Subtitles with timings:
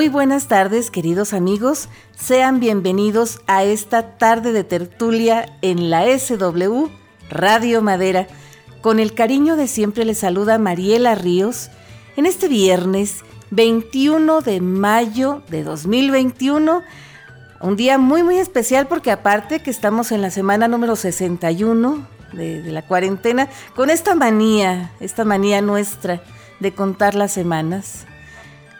[0.00, 1.90] Muy buenas tardes, queridos amigos.
[2.16, 6.86] Sean bienvenidos a esta tarde de tertulia en la SW
[7.28, 8.26] Radio Madera.
[8.80, 11.68] Con el cariño de siempre les saluda Mariela Ríos
[12.16, 13.16] en este viernes
[13.50, 16.82] 21 de mayo de 2021.
[17.60, 22.62] Un día muy muy especial porque aparte que estamos en la semana número 61 de,
[22.62, 26.22] de la cuarentena, con esta manía, esta manía nuestra
[26.58, 28.06] de contar las semanas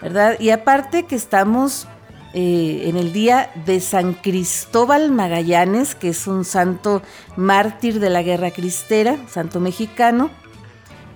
[0.00, 0.38] ¿verdad?
[0.40, 1.86] Y aparte que estamos
[2.32, 7.02] eh, en el día de San Cristóbal Magallanes, que es un santo
[7.36, 10.30] mártir de la guerra cristera, santo mexicano.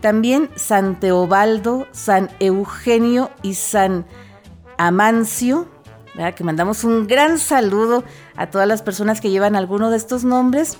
[0.00, 4.06] También San Teobaldo, San Eugenio y San
[4.76, 5.68] Amancio,
[6.14, 6.34] ¿verdad?
[6.34, 8.02] que mandamos un gran saludo
[8.36, 10.78] a todas las personas que llevan alguno de estos nombres.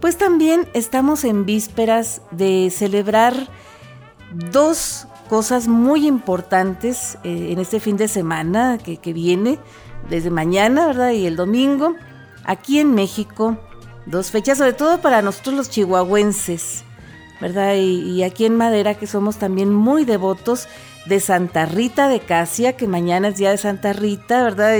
[0.00, 3.48] Pues también estamos en vísperas de celebrar
[4.50, 9.58] dos cosas muy importantes eh, en este fin de semana que, viene,
[10.08, 11.10] desde mañana, ¿verdad?
[11.10, 11.94] Y el domingo,
[12.44, 13.58] aquí en México,
[14.06, 16.84] dos fechas, sobre todo para nosotros los chihuahuenses,
[17.40, 17.74] ¿verdad?
[17.76, 20.68] Y, aquí en Madera, que somos también muy devotos
[21.06, 24.76] de Santa Rita de Casia, que mañana es día de Santa Rita, ¿verdad?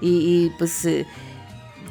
[0.00, 1.06] Y, pues eh,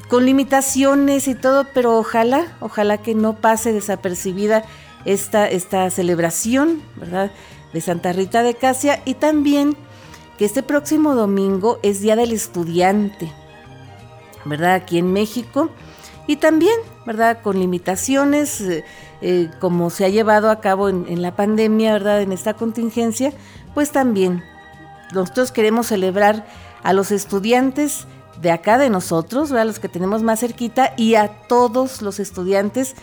[0.10, 4.64] con limitaciones y todo, pero ojalá, ojalá que no pase desapercibida
[5.06, 7.32] esta, esta celebración, ¿verdad?
[7.76, 9.76] De Santa Rita de Casia y también
[10.38, 13.30] que este próximo domingo es Día del Estudiante,
[14.46, 14.76] ¿verdad?
[14.76, 15.70] Aquí en México.
[16.26, 17.42] Y también, ¿verdad?
[17.42, 18.86] Con limitaciones, eh,
[19.22, 22.22] eh, como se ha llevado a cabo en, la pandemia, ¿verdad?
[22.22, 23.34] En esta contingencia,
[23.74, 24.42] pues también
[25.14, 26.48] nosotros queremos celebrar
[26.82, 28.08] a los estudiantes
[28.42, 29.68] de acá de nosotros, ¿verdad?
[29.68, 32.96] Los que tenemos más cerquita y a todos los estudiantes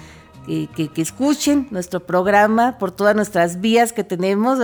[0.46, 4.58] que, escuchen nuestro programa por todas nuestras vías que tenemos,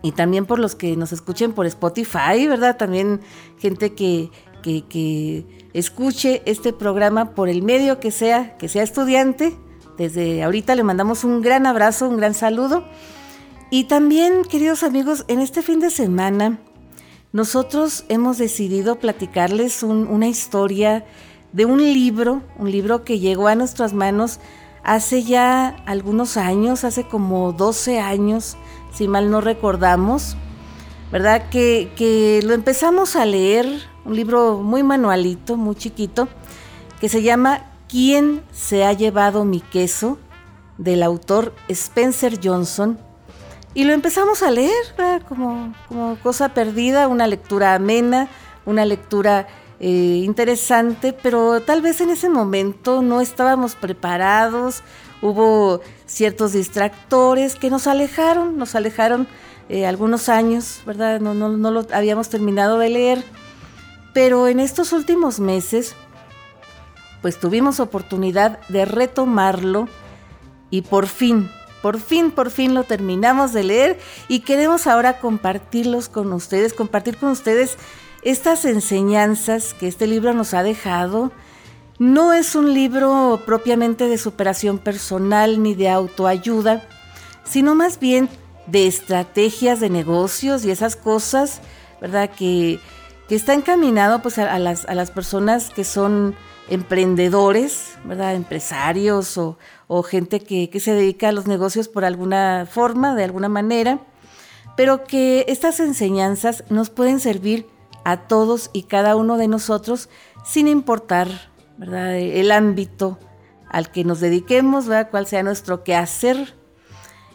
[0.03, 2.77] y también por los que nos escuchen por Spotify, ¿verdad?
[2.77, 3.21] También
[3.57, 4.29] gente que,
[4.61, 9.57] que, escuche este programa por el medio que sea, que sea estudiante.
[9.97, 12.83] Desde ahorita le mandamos un gran abrazo, un gran saludo.
[13.71, 16.59] Y también, queridos amigos, en este fin de semana
[17.31, 21.05] nosotros hemos decidido platicarles una historia
[21.53, 24.39] de un libro, un libro que llegó a nuestras manos
[24.83, 28.57] hace ya algunos años, hace como 12 años,
[28.93, 30.37] si mal no recordamos,
[31.11, 31.49] ¿verdad?
[31.49, 33.67] Que, lo empezamos a leer,
[34.05, 36.27] un libro muy manualito, muy chiquito,
[36.99, 40.17] que se llama ¿Quién se ha llevado mi queso?
[40.77, 42.97] del autor Spencer Johnson.
[43.75, 44.71] Y lo empezamos a leer
[45.29, 48.27] como, como, cosa perdida, una lectura amena,
[48.65, 49.47] una lectura
[49.79, 54.81] eh, interesante, pero tal vez en ese momento no estábamos preparados
[55.23, 59.25] hubo ciertos distractores que nos alejaron, nos alejaron
[59.69, 61.21] eh, algunos años, ¿verdad?
[61.21, 63.23] No, no, no lo habíamos terminado de leer,
[64.13, 65.95] pero en estos últimos meses,
[67.21, 69.87] pues tuvimos oportunidad de retomarlo
[70.69, 71.49] y por fin,
[71.81, 77.15] por fin, por fin lo terminamos de leer y queremos ahora compartirlos con ustedes, compartir
[77.15, 77.77] con ustedes
[78.23, 81.31] estas enseñanzas que este libro nos ha dejado,
[81.99, 86.87] no es un libro propiamente de superación personal ni de autoayuda,
[87.43, 88.29] sino más bien
[88.67, 91.61] de estrategias de negocios y esas cosas,
[92.01, 92.29] ¿verdad?
[92.29, 92.79] Que,
[93.27, 96.35] que está encaminado pues a, las, personas que son
[96.69, 98.35] emprendedores, ¿verdad?
[98.35, 99.57] Empresarios o,
[100.03, 103.99] gente que, se dedica a los negocios por alguna forma, de alguna manera,
[104.75, 107.67] pero que estas enseñanzas nos pueden servir
[108.03, 110.09] a todos y cada uno de nosotros
[110.43, 113.19] sin importar el ámbito
[113.69, 115.09] al que nos dediquemos, ¿verdad?
[115.09, 116.55] Cuál sea nuestro quehacer.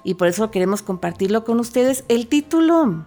[0.04, 2.04] Y por eso queremos compartirlo con ustedes.
[2.08, 3.06] El título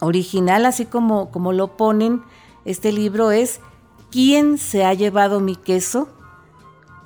[0.00, 2.22] original, así como, como lo ponen,
[2.64, 3.60] este libro es
[4.10, 6.08] ¿Quién se ha llevado mi queso?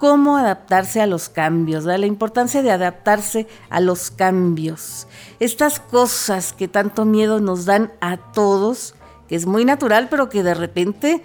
[0.00, 5.06] cómo adaptarse a los cambios, la importancia de adaptarse a los cambios.
[5.40, 8.94] Estas cosas que tanto miedo nos dan a todos,
[9.28, 11.22] que es muy natural, pero que de repente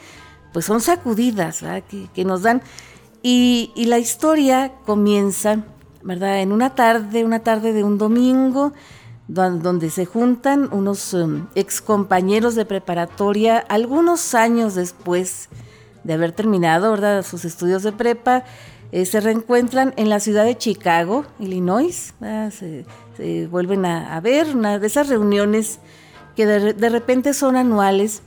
[0.56, 1.66] pues son sacudidas
[2.14, 2.62] que, nos dan.
[3.22, 5.66] Y, la historia comienza,
[6.02, 6.40] ¿verdad?
[6.40, 8.72] En una tarde, una tarde de un domingo,
[9.28, 15.50] donde, se juntan unos um, ex compañeros de preparatoria algunos años después
[16.06, 17.22] de haber terminado.
[17.22, 18.46] Sus estudios de prepa,
[18.94, 22.14] eh, se reencuentran en la ciudad de Chicago, Illinois,
[22.52, 25.80] se, vuelven a, ver, una de esas reuniones
[26.38, 28.22] que de, repente son anuales,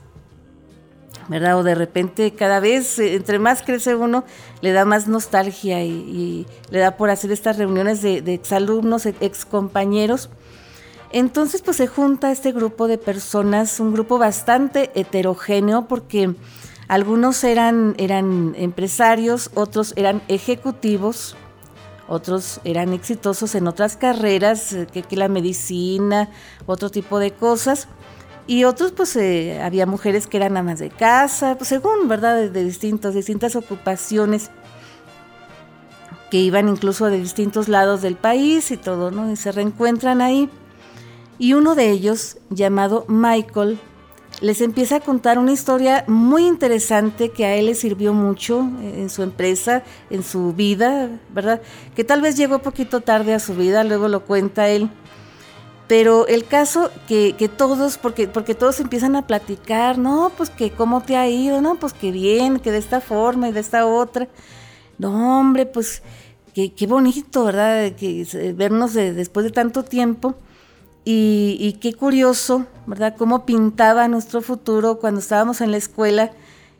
[1.29, 1.57] ¿verdad?
[1.57, 4.25] O de repente cada vez, eh, entre más crece uno,
[4.61, 10.29] le da más nostalgia y, le da por hacer estas reuniones de, de exalumnos, excompañeros.
[11.11, 16.35] Entonces, pues se junta este grupo de personas, un grupo bastante heterogéneo, porque
[16.87, 21.35] algunos eran, eran empresarios, otros eran ejecutivos,
[22.07, 26.29] otros eran exitosos en otras carreras, eh, que, la medicina,
[26.65, 27.87] otro tipo de cosas.
[28.49, 32.49] Y otros, pues eh, había mujeres que eran amas de casa, pues, según, ¿verdad?
[32.49, 34.49] De, distintos, distintas ocupaciones
[36.31, 39.31] que iban incluso de distintos lados del país y todo, ¿no?
[39.31, 40.49] Y se reencuentran ahí.
[41.37, 43.79] Y uno de ellos, llamado Michael,
[44.41, 49.11] les empieza a contar una historia muy interesante que a él le sirvió mucho en
[49.11, 51.61] su empresa, en su vida, ¿verdad?
[51.95, 54.89] Que tal vez llegó poquito tarde a su vida, luego lo cuenta él.
[55.89, 60.69] Pero el caso que, que todos, porque, porque todos empiezan a platicar, no, pues que
[60.69, 63.87] cómo te ha ido, no, pues que bien, que de esta forma y de esta
[63.87, 64.27] otra.
[64.99, 66.03] No, hombre, pues
[66.53, 67.91] qué, bonito, ¿verdad?
[68.53, 70.35] Vernos después de tanto tiempo.
[71.05, 73.15] Y, qué curioso, ¿verdad?
[73.17, 76.31] Cómo pintaba nuestro futuro cuando estábamos en la escuela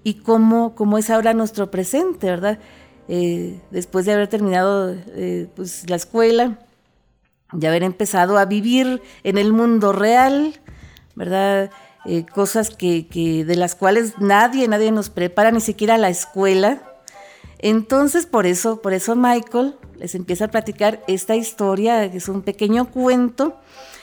[0.03, 2.59] y cómo, cómo es ahora nuestro presente, ¿verdad?
[3.07, 6.59] Eh, después de haber terminado eh, pues, la escuela,
[7.51, 10.59] de haber empezado a vivir en el mundo real,
[11.15, 11.71] ¿verdad?
[12.05, 16.81] Eh, cosas que, que, de las cuales nadie, nadie nos prepara, ni siquiera la escuela.
[17.57, 22.41] Entonces, por eso, por eso Michael les empieza a platicar esta historia, que es un
[22.41, 23.59] pequeño cuento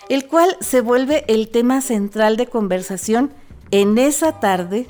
[0.08, 3.32] el cual se vuelve el tema central de conversación
[3.70, 4.87] en esa tarde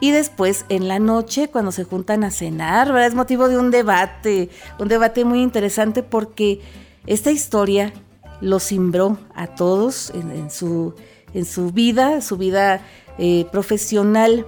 [0.00, 3.08] y después en la noche cuando se juntan a cenar, ¿verdad?
[3.08, 4.48] Es motivo de un debate,
[4.78, 6.60] un debate muy interesante porque
[7.06, 7.92] esta historia
[8.40, 10.94] los simbró a todos en, su,
[11.34, 12.82] en su, vida, su vida
[13.18, 14.46] eh, profesional,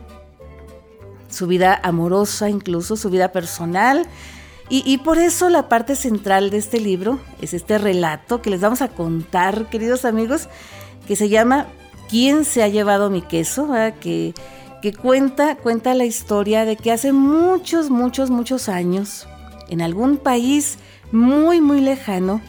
[1.29, 4.07] su vida amorosa, incluso su vida personal.
[4.75, 8.81] Y, por eso la parte central de este libro es este relato que les vamos
[8.81, 10.49] a contar, queridos amigos,
[11.07, 11.67] que se llama
[12.09, 13.69] ¿Quién se ha llevado mi queso?
[14.01, 14.33] Que,
[14.81, 19.29] que cuenta, cuenta la historia de que hace muchos, muchos, muchos años,
[19.69, 20.79] en algún país
[21.13, 22.41] muy, muy lejano,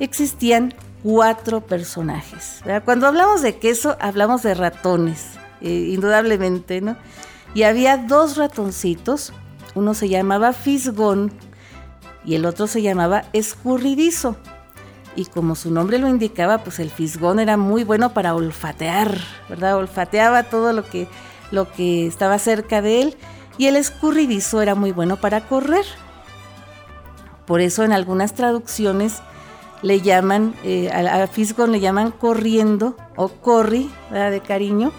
[0.00, 2.62] existían cuatro personajes.
[2.84, 6.96] Cuando hablamos de queso, hablamos de ratones, eh, indudablemente, ¿no?
[7.54, 9.32] Y había dos ratoncitos
[9.74, 11.32] uno se llamaba Fisgón
[12.24, 14.36] y el otro se llamaba Escurridizo.
[15.14, 19.18] Y como su nombre lo indicaba, pues el Fisgón era muy bueno para olfatear,
[19.48, 19.76] ¿verdad?
[19.76, 21.06] Olfateaba todo lo que,
[21.50, 23.16] lo que estaba cerca de él.
[23.58, 25.84] Y el Escurridizo era muy bueno para correr.
[27.46, 29.22] Por eso en algunas traducciones
[29.82, 34.30] le llaman, eh, a, Fisgón le llaman corriendo o corri, ¿verdad?
[34.30, 34.92] De cariño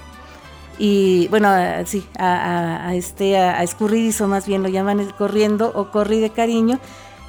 [0.80, 1.50] y bueno,
[1.86, 6.80] sí, a, este, a, escurridizo más bien lo llaman corriendo o corri de cariño,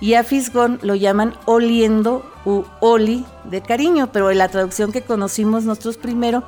[0.01, 5.03] y a fisgón lo llaman oliendo u oli de cariño, pero en la traducción que
[5.03, 6.43] conocimos nosotros primero,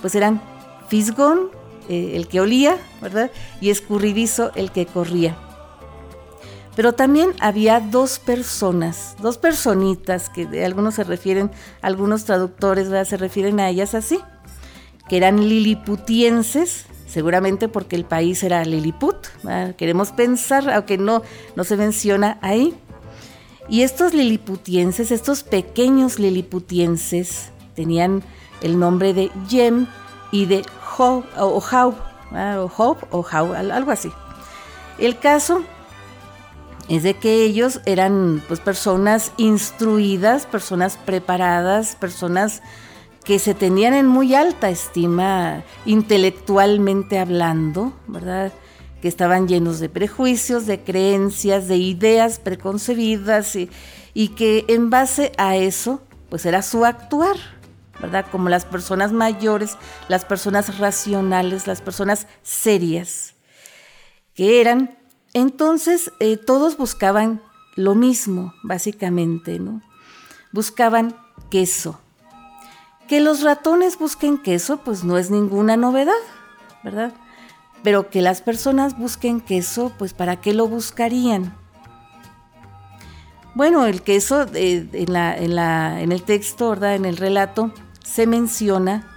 [0.00, 0.40] pues eran
[0.88, 1.50] fisgón,
[1.88, 3.30] eh, el que olía, ¿verdad?
[3.60, 5.36] Y escurridizo, el que corría.
[6.76, 11.50] Pero también había dos personas, dos personitas, que algunos se refieren,
[11.82, 14.20] algunos traductores se refieren a ellas así,
[15.08, 19.16] que eran liliputienses, seguramente porque el país era Liliput,
[19.76, 21.22] queremos pensar, aunque no,
[21.56, 22.74] no se menciona ahí.
[23.68, 28.22] Y estos liliputienses, estos pequeños liliputienses, tenían
[28.62, 29.86] el nombre de Yem
[30.30, 30.62] y de
[30.98, 31.94] Ho, o Hau,
[32.32, 34.10] o Hop o Hau, algo así.
[34.98, 35.64] El caso
[36.90, 42.62] es de que ellos eran pues, personas instruidas, personas preparadas, personas
[43.24, 48.52] que se tenían en muy alta estima intelectualmente hablando, ¿verdad?
[49.00, 53.70] Que estaban llenos de prejuicios, de creencias, de ideas preconcebidas y,
[54.12, 57.36] y que en base a eso, pues era su actuar,
[58.00, 58.26] ¿verdad?
[58.32, 59.76] Como las personas mayores,
[60.08, 63.34] las personas racionales, las personas serias,
[64.34, 64.99] que eran.
[65.32, 67.40] Entonces, eh, todos buscaban
[67.76, 69.80] lo mismo, básicamente, ¿no?
[70.52, 71.16] Buscaban
[71.50, 72.00] queso,
[73.08, 76.12] que los ratones busquen queso, pues no es ninguna novedad,
[76.82, 77.12] ¿verdad?
[77.82, 81.56] Pero que las personas busquen queso, pues ¿para qué lo buscarían?
[83.54, 86.94] Bueno, el queso eh, en, en el texto, ¿verdad?
[86.94, 87.72] En el relato,
[88.04, 89.08] se menciona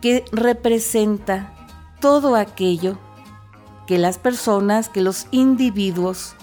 [0.00, 1.54] que representa
[2.00, 2.98] todo aquello
[3.88, 6.34] que las personas, que los individuos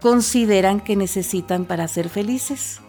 [0.00, 2.80] consideran que necesitan para ser felices.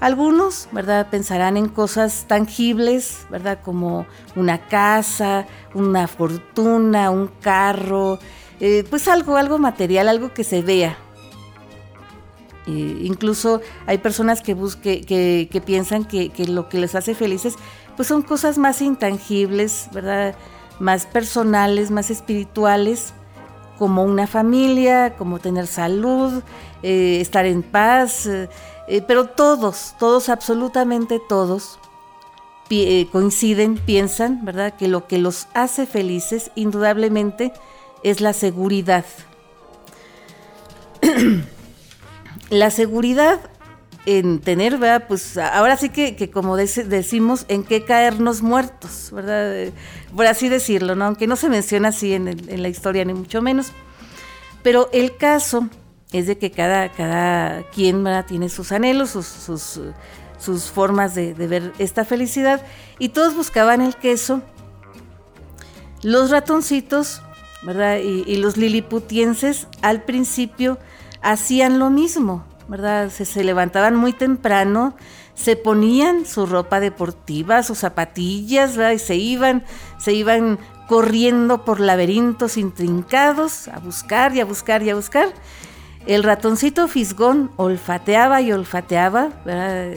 [0.00, 1.08] Algunos, ¿verdad?
[1.10, 3.58] Pensarán en cosas tangibles, ¿verdad?
[3.62, 8.18] Como una casa, una fortuna, un carro,
[8.60, 10.96] eh, pues algo, algo material, algo que se vea.
[12.66, 17.56] incluso hay personas que, que, piensan que, que, lo que les hace felices,
[17.94, 20.34] pues son cosas más intangibles, ¿verdad?
[20.82, 23.14] Más personales, más espirituales,
[23.78, 26.42] como una familia, como tener salud,
[26.82, 28.48] eh, estar en paz, eh,
[28.88, 31.78] eh, pero todos, todos, absolutamente todos,
[33.12, 37.52] coinciden, piensan, ¿verdad?, que lo que los hace felices, indudablemente,
[38.02, 39.04] es la seguridad.
[42.50, 43.38] la seguridad
[44.04, 45.04] en tener, ¿verdad?
[45.06, 49.54] Pues ahora sí que, como decimos, en qué caernos muertos, ¿verdad?
[49.54, 49.72] Eh,
[50.14, 51.04] por así decirlo, ¿no?
[51.04, 53.72] Aunque no se menciona así en, la historia, ni mucho menos.
[54.62, 55.68] Pero el caso
[56.12, 58.26] es de que cada, cada quien ¿verdad?
[58.26, 59.26] tiene sus anhelos, sus,
[60.38, 62.64] sus, formas de, ver esta felicidad,
[62.98, 64.42] y todos buscaban el queso.
[66.02, 67.22] Los ratoncitos,
[67.62, 67.98] ¿verdad?
[67.98, 70.78] Y, y los liliputienses al principio
[71.22, 73.10] hacían lo mismo, ¿verdad?
[73.10, 74.94] Se, levantaban muy temprano,
[75.34, 78.78] se ponían su ropa deportiva, sus zapatillas.
[78.94, 79.64] Y se iban,
[79.98, 85.32] se iban corriendo por laberintos intrincados a buscar y a buscar y a buscar.
[86.06, 89.92] El ratoncito fisgón olfateaba y olfateaba, ¿verdad?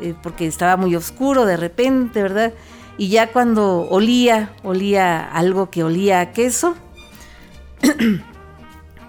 [0.00, 2.52] Eh, porque estaba muy oscuro de repente, ¿verdad?
[2.96, 6.76] Y ya cuando olía, olía algo que olía a queso,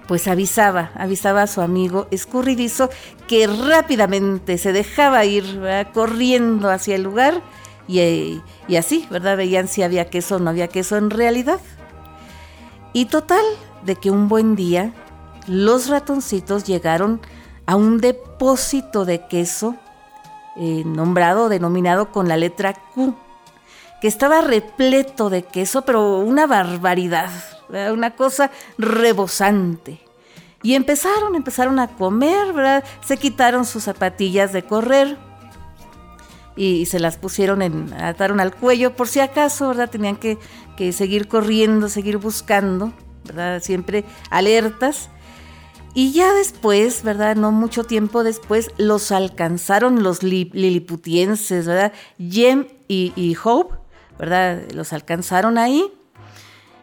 [0.10, 2.90] pues avisaba, avisaba a su amigo escurridizo
[3.28, 5.62] que rápidamente se dejaba ir
[5.94, 7.44] corriendo hacia el lugar
[7.88, 9.38] y, y, así, ¿verdad?
[9.38, 11.60] Veían si había queso o no había queso en realidad.
[12.92, 13.44] Y total,
[13.84, 14.94] de que un buen día
[15.46, 17.22] los ratoncitos llegaron
[17.68, 19.76] a un depósito de queso
[20.56, 23.16] eh, nombrado, denominado con la letra Q,
[24.02, 27.30] que estaba repleto de queso, pero una barbaridad,
[27.70, 30.00] una cosa rebosante.
[30.62, 32.84] Y empezaron, empezaron a comer, ¿verdad?
[33.06, 35.18] Se quitaron sus zapatillas de correr
[36.56, 39.90] y, se las pusieron en, ataron al cuello por si acaso, ¿verdad?
[39.90, 40.38] Tenían que,
[40.76, 42.92] que seguir corriendo, seguir buscando,
[43.24, 43.62] ¿verdad?
[43.64, 45.10] Siempre alertas.
[45.94, 47.38] Y ya después, ¿verdad?
[47.38, 51.94] No mucho tiempo después, los alcanzaron los liliputienses, ¿verdad?
[52.20, 53.76] Jem y, y Hope,
[54.20, 54.64] ¿verdad?
[54.74, 55.90] Los alcanzaron ahí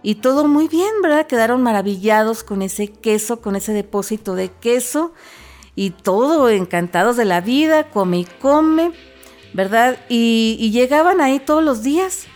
[0.03, 1.27] y todo muy bien, ¿verdad?
[1.27, 5.13] Quedaron maravillados con ese queso, con ese depósito de queso
[5.75, 8.93] y todo encantados de la vida, come y come,
[9.53, 9.99] ¿verdad?
[10.09, 12.27] Y, llegaban ahí todos los días.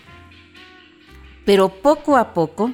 [1.44, 2.72] Pero poco a poco,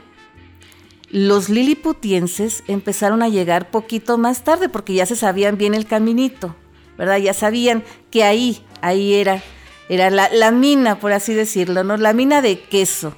[1.10, 6.56] los liliputienses empezaron a llegar poquito más tarde porque ya se sabían bien el caminito,
[6.98, 7.18] ¿verdad?
[7.18, 9.42] Ya sabían que ahí, ahí era,
[9.88, 11.96] era la, la mina, por así decirlo, ¿no?
[11.96, 13.14] La mina de queso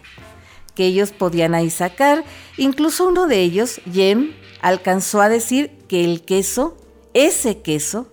[0.79, 2.23] que ellos podían ahí sacar.
[2.57, 6.77] Incluso uno de ellos, Jem, alcanzó a decir que el queso,
[7.15, 8.07] ese queso,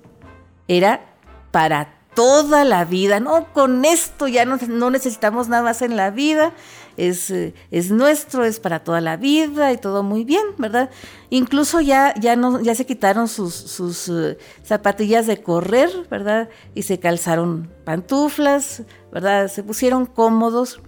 [0.67, 1.13] era
[1.51, 3.19] para toda la vida.
[3.19, 6.53] No, con esto ya no, necesitamos nada más en la vida.
[6.97, 10.89] Es, eh, es, nuestro, es para toda la vida y todo muy bien, ¿verdad?
[11.29, 16.49] Incluso ya, ya, no, ya se quitaron sus, sus eh, zapatillas de correr, ¿verdad?
[16.73, 18.81] Y se calzaron pantuflas,
[19.11, 19.49] ¿verdad?
[19.49, 20.81] Se pusieron cómodos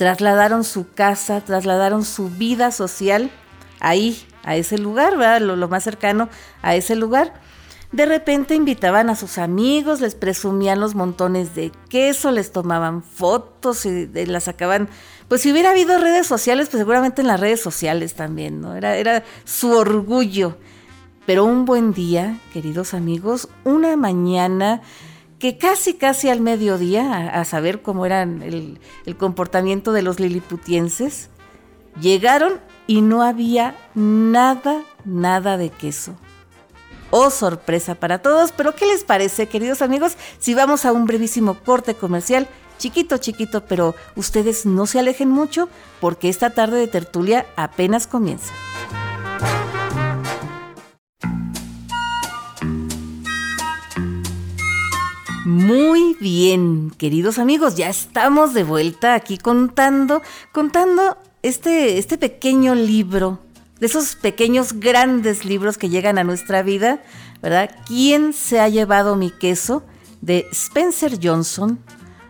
[0.00, 3.30] trasladaron su casa, trasladaron su vida social
[3.80, 5.42] ahí, a ese lugar, ¿verdad?
[5.42, 6.30] Lo, más cercano
[6.62, 7.34] a ese lugar.
[7.92, 13.84] De repente invitaban a sus amigos, les presumían los montones de queso, les tomaban fotos
[13.84, 14.88] y, las sacaban.
[15.28, 18.76] Pues si hubiera habido redes sociales, pues seguramente en las redes sociales también, ¿no?
[18.76, 20.56] Era, era su orgullo.
[21.26, 24.80] Pero un buen día, queridos amigos, una mañana
[25.40, 31.30] que casi casi al mediodía, a, saber cómo era el, el, comportamiento de los liliputienses,
[31.98, 36.14] llegaron y no había nada, nada de queso.
[37.10, 41.54] Oh, sorpresa para todos, pero ¿qué les parece, queridos amigos, si vamos a un brevísimo
[41.54, 42.46] corte comercial?
[42.78, 45.70] Chiquito, chiquito, pero ustedes no se alejen mucho
[46.00, 48.52] porque esta tarde de tertulia apenas comienza.
[55.50, 63.40] Muy bien, queridos amigos, ya estamos de vuelta aquí contando, contando este, este pequeño libro,
[63.80, 67.02] de esos pequeños grandes libros que llegan a nuestra vida,
[67.42, 67.68] ¿verdad?
[67.84, 69.82] ¿Quién se ha llevado mi queso?
[70.20, 71.80] de Spencer Johnson,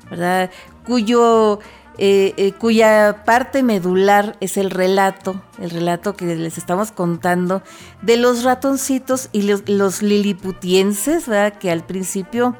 [0.09, 0.51] ¿verdad?
[0.87, 1.59] Cuyo
[1.99, 7.63] eh, eh, cuya parte medular es el relato, el relato que les estamos contando
[8.01, 11.59] de los ratoncitos y los, liliputienses, ¿verdad?
[11.59, 12.57] que al principio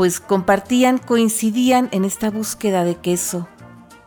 [0.00, 3.46] pues compartían, coincidían en esta búsqueda de queso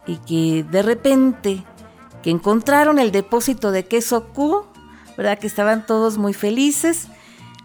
[0.08, 1.64] y que de repente
[2.24, 4.66] que encontraron el depósito de queso Q,
[5.18, 5.38] ¿verdad?
[5.38, 7.10] que estaban todos muy felices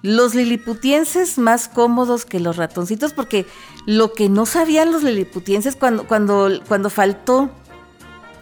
[0.02, 3.46] los liliputienses más cómodos que los ratoncitos, porque
[3.86, 7.48] lo que no sabían los liliputienses cuando, cuando, cuando faltó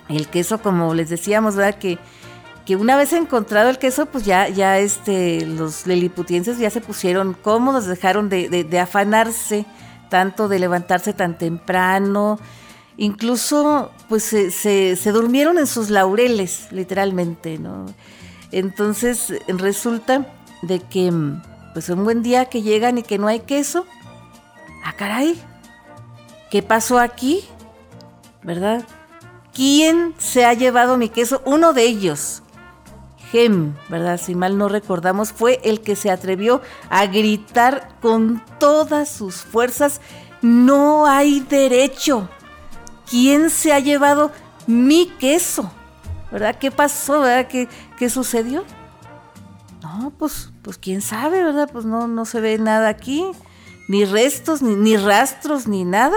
[0.09, 1.79] el queso, como les decíamos, ¿verdad?
[1.79, 2.01] Que,
[2.67, 7.35] que una vez encontrado el queso, pues ya, ya este, los liliputienses ya se pusieron
[7.35, 9.65] cómodos, dejaron de, afanarse
[10.09, 12.39] tanto, de levantarse tan temprano,
[12.97, 17.87] incluso pues se, durmieron en sus laureles, literalmente, ¿no?
[18.53, 20.27] Entonces resulta
[20.63, 21.13] de que
[21.73, 23.87] pues un buen día que llegan y que no hay queso.
[24.85, 25.39] Ah, caray.
[26.51, 27.45] ¿Qué pasó aquí?
[28.43, 28.85] ¿Verdad?
[29.53, 31.43] ¿Quién se ha llevado mi queso?
[31.45, 32.43] Uno de ellos.
[33.31, 34.21] Gem, ¿verdad?
[34.21, 40.01] Si mal no recordamos, fue el que se atrevió a gritar con todas sus fuerzas,
[40.43, 42.29] no hay derecho.
[43.09, 44.31] ¿Quién se ha llevado
[44.67, 45.71] mi queso?
[46.31, 46.57] ¿Verdad?
[46.59, 47.21] ¿Qué pasó?
[47.21, 47.49] ¿Verdad?
[47.49, 47.69] ¿Qué,
[47.99, 48.65] qué sucedió?
[49.83, 51.69] No, pues, pues quién sabe, ¿verdad?
[51.73, 53.25] Pues no, no se ve nada aquí,
[53.89, 56.17] ni restos, ni, ni rastros, ni nada.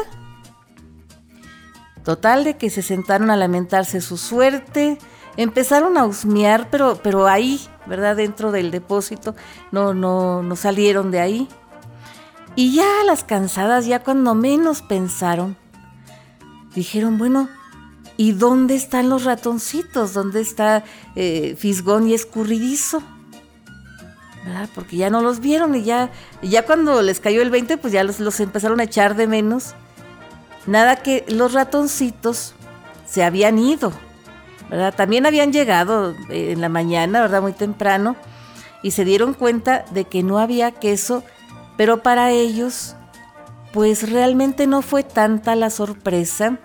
[2.03, 4.97] Total de que se sentaron a lamentarse su suerte,
[5.39, 8.17] empezaron a husmear, pero, pero ahí, ¿verdad?
[8.17, 9.35] Dentro del depósito,
[9.71, 11.47] no, no, no salieron de ahí.
[12.57, 15.55] Y ya las cansadas, ya cuando menos pensaron,
[16.75, 17.47] dijeron, bueno,
[18.17, 20.13] ¿y dónde están los ratoncitos?
[20.13, 20.83] ¿Dónde está
[21.15, 23.01] eh, Fisgón y Escurridizo?
[24.75, 28.03] Porque ya no los vieron y ya, ya cuando les cayó el 20, pues ya
[28.03, 29.73] los, los empezaron a echar de menos.
[30.67, 32.55] Nada que los ratoncitos
[33.05, 33.93] se habían ido,
[34.95, 37.41] También habían llegado eh, en la mañana, ¿verdad?
[37.41, 38.15] Muy temprano,
[38.83, 41.23] y se dieron cuenta de que no había queso,
[41.77, 42.95] pero para ellos,
[43.73, 46.59] pues realmente no fue tanta la sorpresa,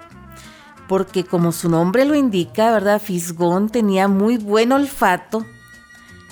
[0.89, 3.01] porque como su nombre lo indica, ¿verdad?
[3.01, 5.45] Fisgón tenía muy buen olfato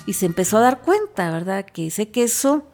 [0.05, 1.65] y se empezó a dar cuenta, ¿verdad?
[1.65, 2.67] Que ese queso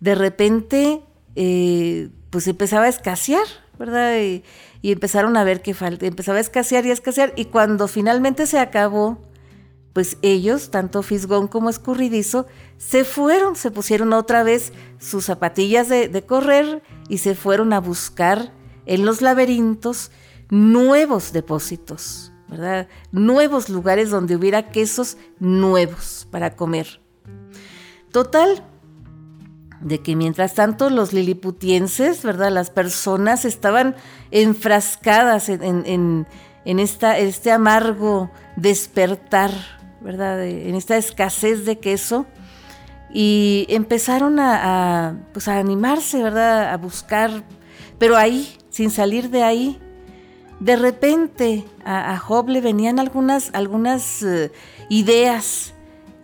[0.00, 1.02] de repente
[1.36, 3.46] eh, pues empezaba a escasear,
[3.82, 4.16] ¿verdad?
[4.20, 4.44] Y,
[4.84, 8.60] empezaron a ver que falta, empezaba a escasear y a escasear y cuando finalmente se
[8.60, 9.18] acabó,
[9.92, 12.46] pues ellos, tanto Fisgón como Escurridizo,
[12.78, 17.80] se fueron, se pusieron otra vez sus zapatillas de, de correr y se fueron a
[17.80, 18.52] buscar
[18.86, 20.12] en los laberintos
[20.48, 22.32] nuevos depósitos.
[23.10, 27.00] Nuevos lugares donde hubiera quesos nuevos para comer.
[28.12, 28.62] Total,
[29.82, 32.50] de que mientras tanto los liliputienses, ¿verdad?
[32.50, 33.96] Las personas estaban
[34.30, 36.26] enfrascadas en,
[36.64, 39.50] esta, este amargo despertar,
[40.00, 40.44] ¿verdad?
[40.44, 42.26] En esta escasez de queso
[43.12, 46.72] y empezaron a, pues a animarse, ¿verdad?
[46.72, 47.42] A buscar,
[47.98, 49.78] pero ahí, sin salir de ahí,
[50.60, 54.52] de repente a, Job le venían algunas, algunas eh,
[54.88, 55.74] ideas.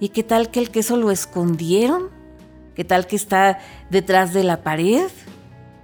[0.01, 2.18] ¿Y qué tal que el queso lo escondieron?
[2.79, 3.59] ¿Qué tal que está
[3.91, 5.09] detrás de la pared?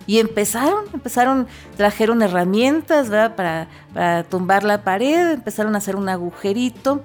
[0.06, 7.02] Y empezaron, empezaron, trajeron herramientas Para, para tumbar la pared, empezaron a hacer un agujerito.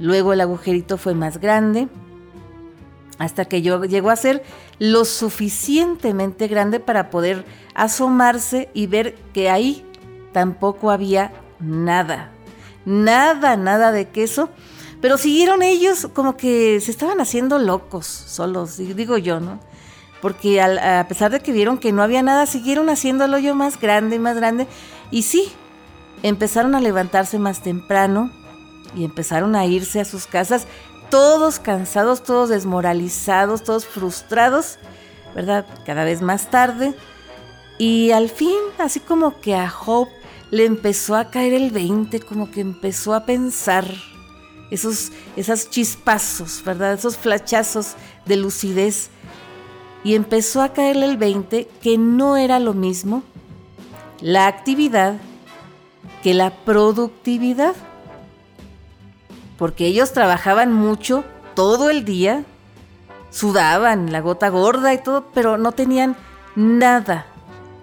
[0.00, 1.88] Luego el agujerito fue más grande,
[3.18, 4.42] hasta que llegó a ser
[4.78, 9.84] lo suficientemente grande para poder asomarse y ver que ahí
[10.32, 12.30] tampoco había nada,
[12.86, 14.48] nada, nada de queso.
[15.04, 19.60] Pero siguieron ellos como que se estaban haciendo locos solos, digo yo, ¿no?
[20.22, 23.78] Porque a pesar de que vieron que no había nada, siguieron haciendo el hoyo más
[23.78, 24.66] grande y más grande.
[25.10, 25.52] Y sí,
[26.22, 28.30] empezaron a levantarse más temprano
[28.96, 30.66] y empezaron a irse a sus casas,
[31.10, 34.78] todos cansados, todos desmoralizados, todos frustrados,
[35.34, 35.66] ¿verdad?
[35.84, 36.94] Cada vez más tarde.
[37.76, 40.08] Y al fin, así como que a Job
[40.50, 43.84] le empezó a caer el 20, como que empezó a pensar
[44.74, 46.94] esos, chispazos, ¿verdad?
[46.94, 47.94] Esos flachazos
[48.26, 49.10] de lucidez.
[50.02, 53.22] Y empezó a caerle el 20 que no era lo mismo
[54.20, 55.14] la actividad
[56.22, 57.74] que la productividad.
[59.58, 62.44] Porque ellos trabajaban mucho todo el día,
[63.30, 66.16] sudaban la gota gorda y todo, pero no tenían
[66.56, 67.26] nada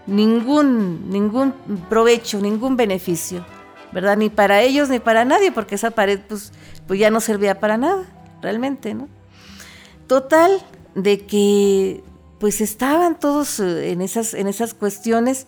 [0.08, 1.54] ningún, ningún
[1.90, 3.46] provecho, ningún beneficio,
[3.92, 4.18] ¿verdad?
[4.18, 6.52] Ni para ellos ni para nadie, porque esa pared pues,
[6.88, 8.04] pues ya no servía para nada,
[8.42, 9.08] realmente, ¿no?
[10.08, 10.62] Total,
[10.96, 12.04] de que
[12.40, 15.48] pues estaban todos eh, en esas, en esas cuestiones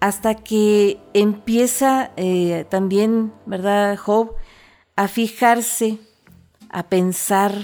[0.00, 4.34] hasta que empieza eh, también, ¿verdad, Job?
[4.96, 5.98] A fijarse,
[6.70, 7.54] a pensar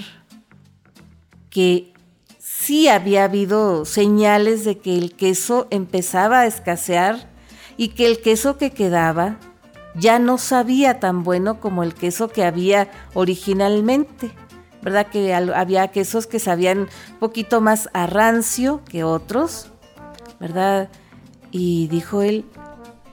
[1.49, 1.93] que
[2.39, 7.29] sí había habido señales de que el queso empezaba a escasear
[7.77, 9.39] y que el queso que quedaba
[9.95, 14.31] ya no sabía tan bueno como el queso que había originalmente.
[14.81, 15.07] ¿Verdad?
[15.07, 19.67] Que había quesos que sabían un poquito más a rancio que otros,
[20.39, 20.89] ¿verdad?
[21.51, 22.45] Y dijo él,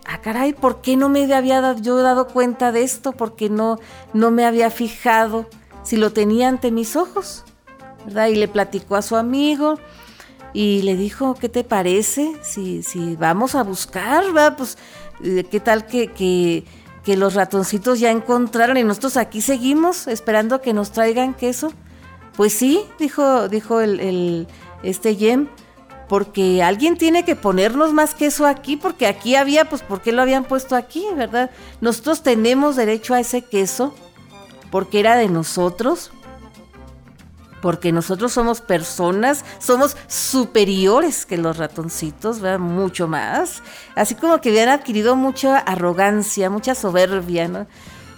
[0.06, 3.12] ah, caray, ¿por qué no me había yo dado cuenta de esto?
[3.12, 3.78] ¿Por qué no,
[4.14, 5.46] no me había fijado
[5.82, 7.44] si lo tenía ante mis ojos?
[8.06, 8.28] ¿Verdad?
[8.28, 9.78] Y le platicó a su amigo
[10.54, 14.24] y le dijo, ¿qué te parece si, si vamos a buscar?
[14.32, 14.56] ¿verdad?
[14.56, 14.78] Pues,
[15.20, 16.64] ¿qué tal que, que,
[17.04, 21.72] que los ratoncitos ya encontraron y nosotros aquí seguimos esperando que nos traigan queso?
[22.36, 24.46] Pues sí, dijo, dijo el, el
[24.82, 25.48] este Yem,
[26.08, 30.22] porque alguien tiene que ponernos más queso aquí, porque aquí había, pues ¿por qué lo
[30.22, 31.50] habían puesto aquí, verdad?
[31.80, 33.94] Nosotros tenemos derecho a ese queso,
[34.70, 36.10] porque era de nosotros,
[37.60, 42.58] porque nosotros somos personas, somos superiores que los ratoncitos, ¿verdad?
[42.58, 43.62] mucho más.
[43.94, 47.60] Así como que habían adquirido mucha arrogancia, mucha soberbia, ¿no?
[47.60, 47.64] Eh,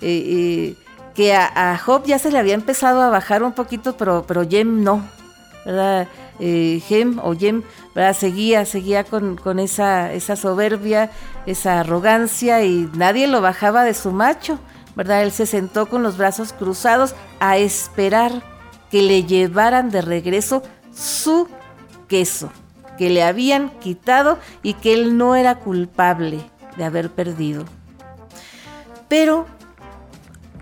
[0.02, 0.76] eh,
[1.14, 4.82] que a, Job ya se le había empezado a bajar un poquito, pero, pero Jem
[4.82, 5.04] no,
[5.64, 6.08] ¿verdad?
[6.38, 6.80] Eh,
[7.22, 7.62] o Jem
[8.14, 11.10] seguía, seguía con, esa, esa soberbia,
[11.46, 14.58] esa arrogancia y nadie lo bajaba de su macho,
[14.96, 15.22] ¿verdad?
[15.22, 18.42] Él se sentó con los brazos cruzados a esperar
[18.90, 20.62] que le llevaran de regreso
[20.94, 21.48] su
[22.08, 22.50] queso,
[22.98, 26.40] que le habían quitado y que él no era culpable
[26.76, 27.64] de haber perdido.
[29.08, 29.46] Pero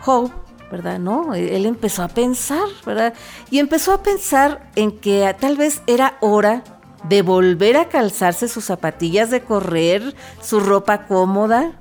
[0.00, 0.30] Job,
[0.70, 0.98] ¿verdad?
[0.98, 3.14] No, él empezó a pensar, ¿verdad?
[3.50, 6.62] Y empezó a pensar en que tal vez era hora
[7.08, 11.72] de volver a calzarse sus zapatillas de correr, su ropa cómoda.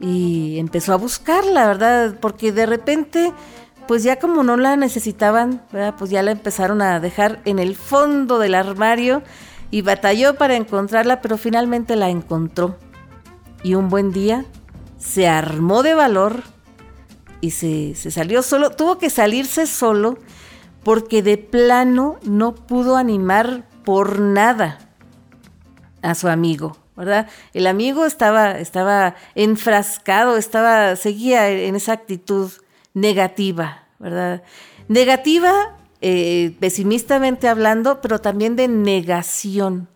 [0.00, 2.16] Y empezó a buscarla, ¿verdad?
[2.20, 3.32] Porque de repente,
[3.86, 5.62] pues ya como no la necesitaban.
[5.98, 9.22] Pues ya la empezaron a dejar en el fondo del armario
[9.70, 12.78] y batalló para encontrarla, pero finalmente la encontró.
[13.62, 14.44] Y un buen día
[14.98, 16.42] se armó de valor
[17.40, 20.18] y se, se salió solo, tuvo que salirse solo
[20.84, 24.78] porque de plano no pudo animar por nada
[26.02, 27.28] a su amigo, ¿verdad?
[27.52, 32.50] El amigo estaba, estaba enfrascado, estaba, seguía en esa actitud
[32.94, 34.42] negativa, ¿verdad?
[34.88, 39.88] Negativa, eh, pesimistamente hablando, pero también de negación.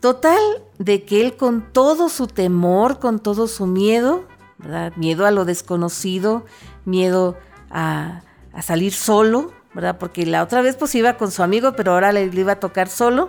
[0.00, 0.38] Total,
[0.78, 4.24] de que él con todo su temor, con todo su miedo,
[4.58, 4.92] ¿verdad?
[4.96, 6.44] Miedo a lo desconocido,
[6.84, 7.36] miedo
[7.70, 8.22] a,
[8.62, 9.98] salir solo, ¿verdad?
[9.98, 12.88] Porque la otra vez pues iba con su amigo, pero ahora le, iba a tocar
[12.88, 13.28] solo.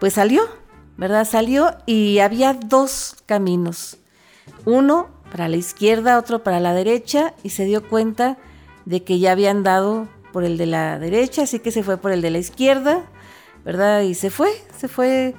[0.00, 0.42] Pues salió,
[0.96, 1.24] ¿verdad?
[1.24, 3.98] Salió y había dos caminos.
[4.64, 8.36] Uno para la izquierda, otro para la derecha y se dio cuenta
[8.84, 12.12] de que ya habían dado por el de la derecha, así que se fue por
[12.12, 13.06] el de la izquierda,
[13.64, 14.02] ¿verdad?
[14.02, 15.34] Y se fue, se fue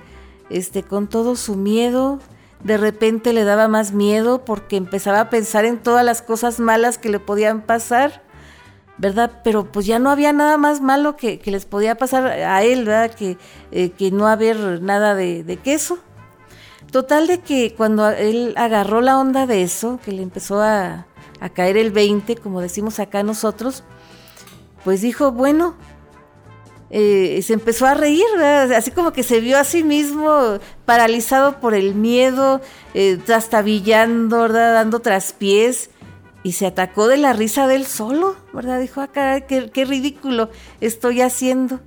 [0.49, 2.19] este con todo su miedo.
[2.63, 6.97] De repente le daba más miedo porque empezaba a pensar en todas las cosas malas
[6.97, 8.23] que le podían pasar
[8.97, 9.41] ¿verdad?
[9.43, 13.13] Pero pues ya no había nada más malo que, les podía pasar a él, ¿verdad?
[13.13, 13.37] Que,
[13.71, 15.99] eh, que no haber nada de, queso.
[16.91, 21.07] Total de que cuando él agarró la onda de eso, que le empezó a,
[21.53, 23.83] caer el 20, como decimos acá nosotros,
[24.85, 25.75] pues dijo, bueno,
[26.89, 28.71] eh, se empezó a reír, ¿verdad?
[28.73, 32.61] así como que se vio a sí mismo paralizado por el miedo,
[32.93, 34.73] eh, trastabillando, ¿verdad?
[34.73, 35.89] dando traspiés,
[36.43, 38.81] y se atacó de la risa del solo, ¿verdad?
[38.81, 40.49] Dijo, ah, caray, qué, ridículo
[40.81, 41.79] estoy haciendo.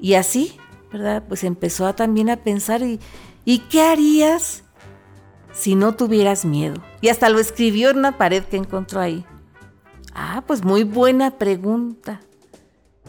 [0.00, 0.56] Y así,
[0.92, 1.24] ¿verdad?
[1.28, 3.00] Pues empezó a, también a pensar, y,
[3.44, 4.64] ¿y qué harías
[5.52, 6.82] si no tuvieras miedo?
[7.00, 9.24] Y hasta lo escribió en una pared que encontró ahí.
[10.14, 12.20] Ah, pues muy buena pregunta.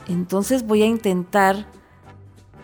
[0.08, 1.68] Entonces voy a intentar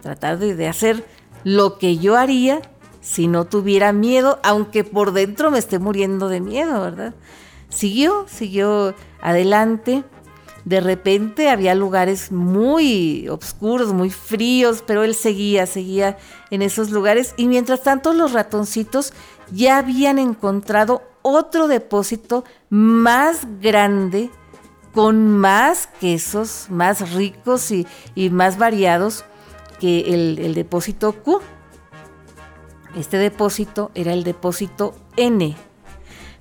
[0.01, 1.05] tratar de, de hacer
[1.43, 2.61] lo que yo haría
[3.01, 7.13] si no tuviera miedo, aunque por dentro me esté muriendo de miedo, ¿verdad?
[7.69, 10.03] siguió, siguió adelante.
[10.65, 16.17] De repente había lugares muy oscuros, muy fríos, pero él seguía, seguía
[16.51, 17.33] en esos lugares.
[17.37, 19.13] Y mientras tanto los ratoncitos
[19.51, 24.29] ya habían encontrado otro depósito más grande,
[24.93, 27.85] con más quesos, más ricos y,
[28.31, 29.23] más variados
[29.79, 31.41] que el, depósito Q.
[32.95, 35.55] Este depósito era el depósito N,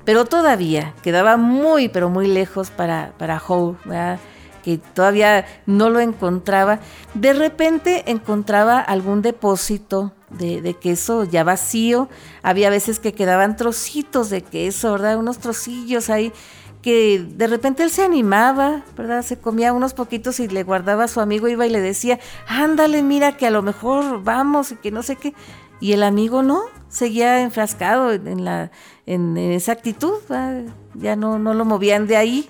[0.09, 3.77] pero todavía quedaba muy, pero muy lejos para, para Howe.
[4.65, 6.81] que todavía no lo encontraba,
[7.13, 12.09] de repente encontraba algún depósito de, queso ya vacío,
[12.43, 15.19] había veces que quedaban trocitos de queso, ¿verdad?
[15.19, 16.33] Unos trocillos ahí
[16.81, 19.23] que de repente él se animaba, ¿verdad?
[19.23, 23.03] Se comía unos poquitos y le guardaba a su amigo, iba y le decía, ándale,
[23.03, 25.35] mira que a lo mejor vamos y que no sé qué.
[25.81, 30.15] Y el amigo no, seguía enfrascado en, esa actitud,
[30.95, 32.49] ya no, no lo movían de ahí.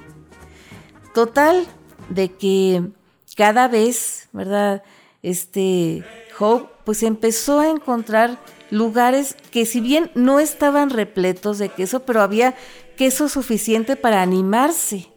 [1.15, 1.67] Total,
[2.09, 2.91] de que
[3.37, 4.83] cada vez, ¿verdad?
[5.23, 6.05] Este
[6.39, 8.39] Hope pues empezó a encontrar
[8.71, 12.55] lugares que si bien no estaban repletos de queso, pero había
[12.97, 15.09] queso suficiente para animarse.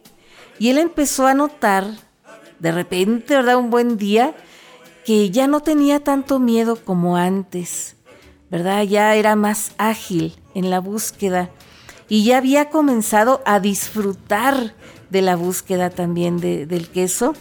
[0.58, 1.86] Y él empezó a notar,
[2.58, 3.56] de repente, ¿verdad?
[3.56, 4.34] Un buen día,
[5.04, 7.96] que ya no tenía tanto miedo como antes,
[8.52, 8.84] ¿verdad?
[8.84, 11.50] Ya era más ágil en la búsqueda
[12.08, 14.74] y ya había comenzado a disfrutar
[15.08, 17.34] de la búsqueda también del queso.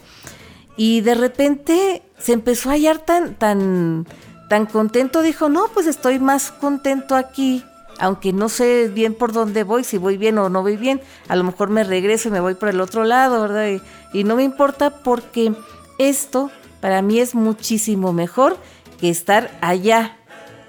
[0.77, 4.07] Y de repente se empezó a hallar tan, tan,
[4.49, 7.63] tan contento, dijo, no, pues estoy más contento aquí,
[7.99, 11.35] aunque no sé bien por dónde voy, si voy bien o no voy bien, a
[11.35, 13.81] lo mejor me regreso y me voy por el otro lado, ¿verdad?
[14.13, 15.53] Y, no me importa porque
[15.97, 18.57] esto para mí es muchísimo mejor
[18.99, 20.17] que estar allá,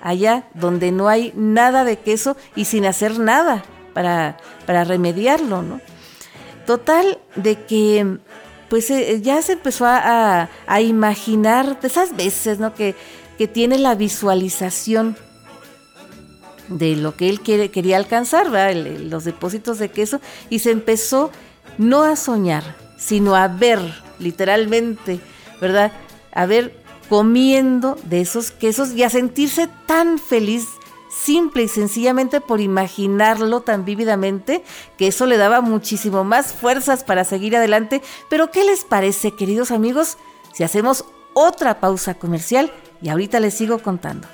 [0.02, 4.36] allá donde no hay nada de queso y sin hacer nada para,
[4.66, 5.80] para remediarlo, ¿no?
[6.66, 8.18] Total, de que
[8.68, 10.48] pues eh, ya se empezó a,
[10.80, 12.74] imaginar esas veces, ¿no?
[12.74, 12.94] Que,
[13.36, 15.16] que, tiene la visualización
[16.68, 18.96] de lo que él quiere, quería alcanzar, ¿verdad?
[18.98, 21.30] los depósitos de queso, y se empezó
[21.76, 23.80] no a soñar, sino a ver,
[24.18, 25.20] literalmente,
[25.60, 25.92] ¿verdad?
[26.32, 26.81] A ver
[27.12, 30.66] comiendo de esos quesos y a sentirse tan feliz
[31.10, 34.64] simple y sencillamente por imaginarlo tan vívidamente,
[34.96, 38.00] que eso le daba muchísimo más fuerzas para seguir adelante.
[38.30, 40.16] Pero ¿qué les parece, queridos amigos,
[40.54, 42.72] si hacemos otra pausa comercial
[43.02, 44.26] y ahorita les sigo contando?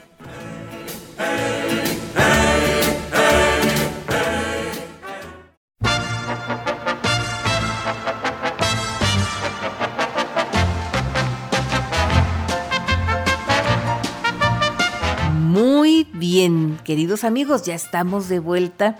[17.24, 18.96] Amigos, ya estamos de vuelta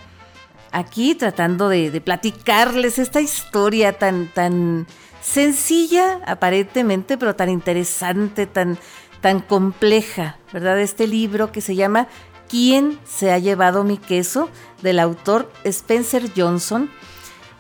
[0.73, 4.87] aquí tratando de, platicarles esta historia tan, tan
[5.23, 8.79] sencilla aparentemente, pero tan interesante, tan,
[9.21, 10.79] tan compleja, ¿verdad?
[10.81, 12.09] Este libro que se llama
[12.49, 14.49] ¿Quién se ha llevado mi queso?
[14.83, 16.91] del autor Spencer Johnson.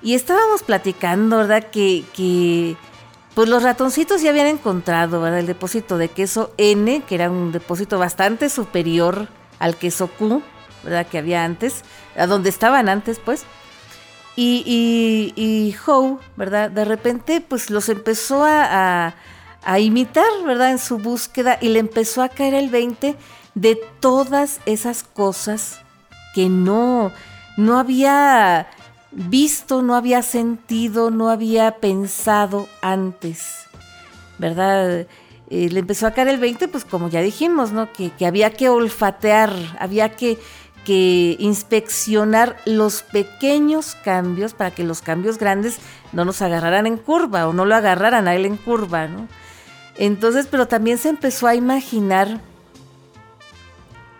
[0.02, 1.64] Y estábamos platicando, ¿verdad?
[1.70, 2.76] Que, que
[3.34, 5.26] pues los ratoncitos ya habían encontrado.
[5.26, 10.42] El depósito de queso N, que era un depósito bastante superior al queso Q,
[10.82, 11.06] ¿verdad?
[11.06, 11.82] Que había antes,
[12.16, 13.44] a donde estaban antes, pues.
[14.36, 16.70] Y, y, y Howe, ¿verdad?
[16.70, 19.14] De repente, pues los empezó a,
[19.64, 20.70] a, imitar, ¿verdad?
[20.70, 23.16] En su búsqueda y le empezó a caer el 20
[23.54, 25.80] de todas esas cosas
[26.34, 27.10] que no,
[27.56, 28.68] no había
[29.10, 33.66] visto, no había sentido, no había pensado antes,
[34.38, 35.06] ¿verdad?
[35.50, 37.90] Eh, le empezó a caer el 20, pues como ya dijimos, ¿no?
[37.92, 40.38] Que, había que olfatear, había que,
[40.84, 45.78] que, inspeccionar los pequeños cambios para que los cambios grandes
[46.12, 49.26] no nos agarraran en curva o no lo agarraran a él en curva, ¿no?
[49.96, 52.40] Entonces, pero también se empezó a imaginar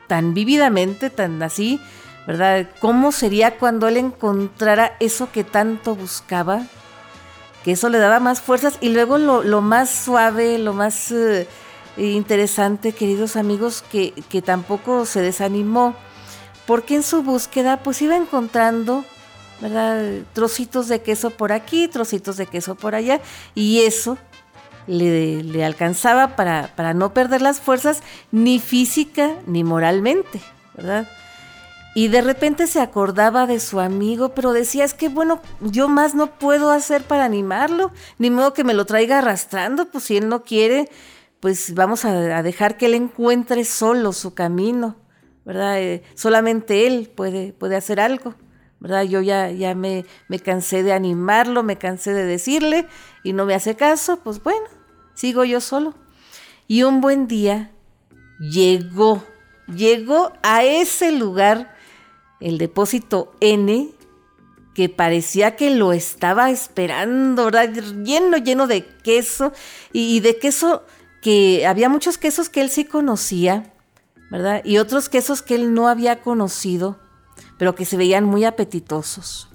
[0.07, 1.79] tan vívidamente, tan así,
[2.27, 2.67] ¿verdad?
[2.81, 6.62] ¿Cómo sería cuando él encontrara eso que tanto buscaba?
[7.64, 11.47] Que eso le daba más fuerzas y luego lo, más suave, lo más eh,
[11.97, 15.94] interesante, queridos amigos, que, que tampoco se desanimó,
[16.66, 19.05] porque en su búsqueda pues iba encontrando
[19.61, 20.23] ¿verdad?
[20.33, 23.21] Trocitos de queso por aquí, trocitos de queso por allá,
[23.55, 24.18] y eso
[24.87, 30.40] le, le alcanzaba para, para, no perder las fuerzas, ni física ni moralmente,
[30.75, 31.09] ¿verdad?
[31.99, 36.15] Y de repente se acordaba de su amigo, pero decía, es que bueno, yo más
[36.15, 40.29] no puedo hacer para animarlo, ni modo que me lo traiga arrastrando, pues si él
[40.29, 40.89] no quiere,
[41.41, 44.95] pues vamos a, dejar que él encuentre solo su camino,
[45.45, 45.81] ¿verdad?
[45.81, 48.37] Eh, solamente él puede, puede hacer algo,
[48.79, 49.03] ¿verdad?
[49.03, 52.87] Yo ya, ya me, me cansé de animarlo, me cansé de decirle
[53.25, 54.69] y no me hace caso, pues bueno,
[55.15, 55.95] sigo yo solo.
[56.69, 57.73] Y un buen día
[58.39, 59.25] llegó,
[59.67, 61.77] llegó a ese lugar
[62.40, 63.90] el depósito N,
[64.74, 67.72] que parecía que lo estaba esperando, ¿verdad?
[68.05, 69.53] lleno, lleno de queso
[69.92, 70.85] y, de queso
[71.20, 73.72] que había muchos quesos que él sí conocía,
[74.31, 74.62] ¿verdad?
[74.64, 76.98] Y otros quesos que él no había conocido,
[77.59, 79.48] pero que se veían muy apetitosos,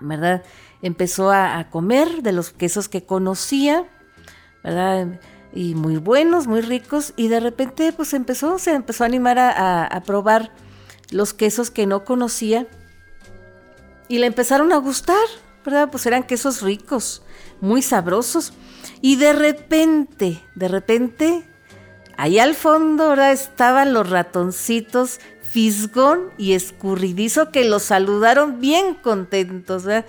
[0.00, 0.44] ¿verdad?
[0.84, 3.88] empezó a, comer de los quesos que conocía,
[4.62, 5.18] ¿verdad?
[5.54, 10.02] Y muy buenos, muy ricos, y de repente pues empezó, se empezó a animar a,
[10.04, 10.52] probar
[11.10, 12.66] los quesos que no conocía
[14.08, 15.26] y le empezaron a gustar,
[15.64, 15.90] ¿verdad?
[15.90, 17.22] Pues eran quesos ricos,
[17.60, 18.52] muy sabrosos.
[19.00, 21.44] Y de repente, de repente,
[22.16, 23.32] ahí al fondo, ¿verdad?
[23.32, 30.04] Estaban los ratoncitos fisgón y escurridizo que los saludaron bien contentos, ¿verdad?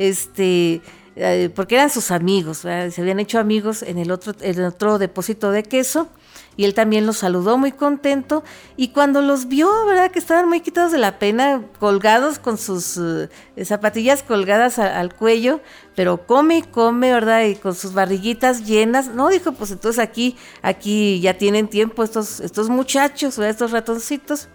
[0.00, 0.80] este,
[1.22, 5.50] eh, porque eran sus amigos, se habían hecho amigos en el otro, en otro depósito
[5.50, 6.08] de queso
[6.56, 8.42] y él también los saludó muy contento
[8.74, 10.10] y cuando los vio, ¿verdad?
[10.10, 13.28] Que estaban muy quitados de la pena, colgados con sus eh,
[13.64, 15.60] zapatillas colgadas al cuello,
[15.94, 17.44] pero come y come, ¿verdad?
[17.44, 19.08] Y con sus barriguitas llenas.
[19.08, 24.48] No, dijo, pues entonces aquí, aquí ya tienen tiempo estos, muchachos, estos ratoncitos.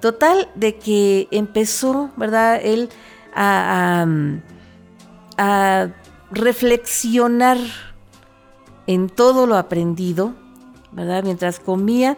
[0.00, 2.60] Total, de que empezó, ¿verdad?
[2.62, 2.90] Él
[3.34, 4.53] a a
[6.30, 7.58] reflexionar
[8.86, 10.34] en todo lo aprendido,
[10.92, 11.22] ¿verdad?
[11.24, 12.16] Mientras comía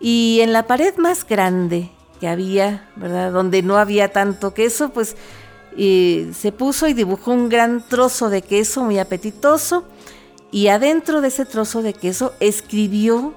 [0.00, 1.90] y en la pared más grande
[2.20, 3.32] que había, ¿verdad?
[3.32, 5.16] Donde no había tanto queso, pues
[5.76, 9.84] se puso y dibujó un gran trozo de queso muy apetitoso
[10.52, 13.34] y adentro de ese trozo de queso escribió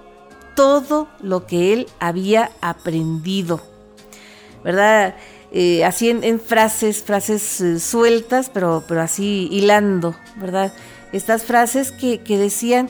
[0.55, 3.61] todo lo que él había aprendido,
[4.63, 5.15] ¿verdad?
[5.51, 10.73] Eh, así en, frases, frases eh, sueltas, pero, pero así hilando, ¿verdad?
[11.13, 12.89] Estas frases que, decían,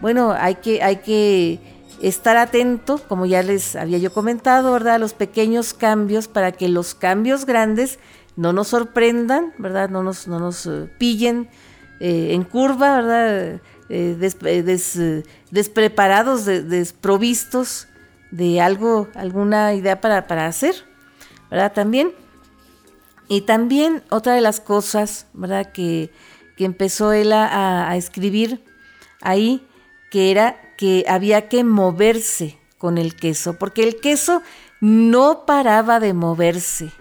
[0.00, 1.60] bueno, hay que, hay que
[2.00, 4.94] estar atento, como ya les había yo comentado, ¿verdad?
[4.94, 7.98] A los pequeños cambios para que los cambios grandes
[8.36, 9.90] no nos sorprendan, ¿verdad?
[9.90, 11.50] No nos, no nos eh, pillen
[12.04, 13.60] en curva, ¿verdad?
[15.52, 17.86] despreparados, desprovistos
[18.32, 20.74] de algo, alguna idea para, para hacer.
[21.52, 21.74] ¿Verdad?
[21.74, 22.12] También.
[23.28, 25.70] Y también otra de las cosas, ¿verdad?
[25.70, 26.10] Que,
[26.58, 28.64] empezó él a, escribir
[29.20, 29.66] ahí,
[30.12, 34.42] que era que había que moverse con el queso, porque el queso
[34.80, 36.92] no paraba de moverse,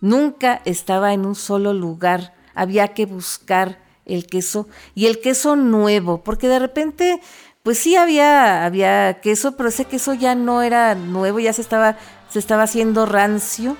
[0.00, 6.24] nunca estaba en un solo lugar, había que buscar el queso y el queso nuevo,
[6.24, 7.20] porque de repente,
[7.62, 11.98] pues sí había, había queso, pero ese queso ya no era nuevo, ya se estaba
[12.32, 13.76] se estaba haciendo rancio,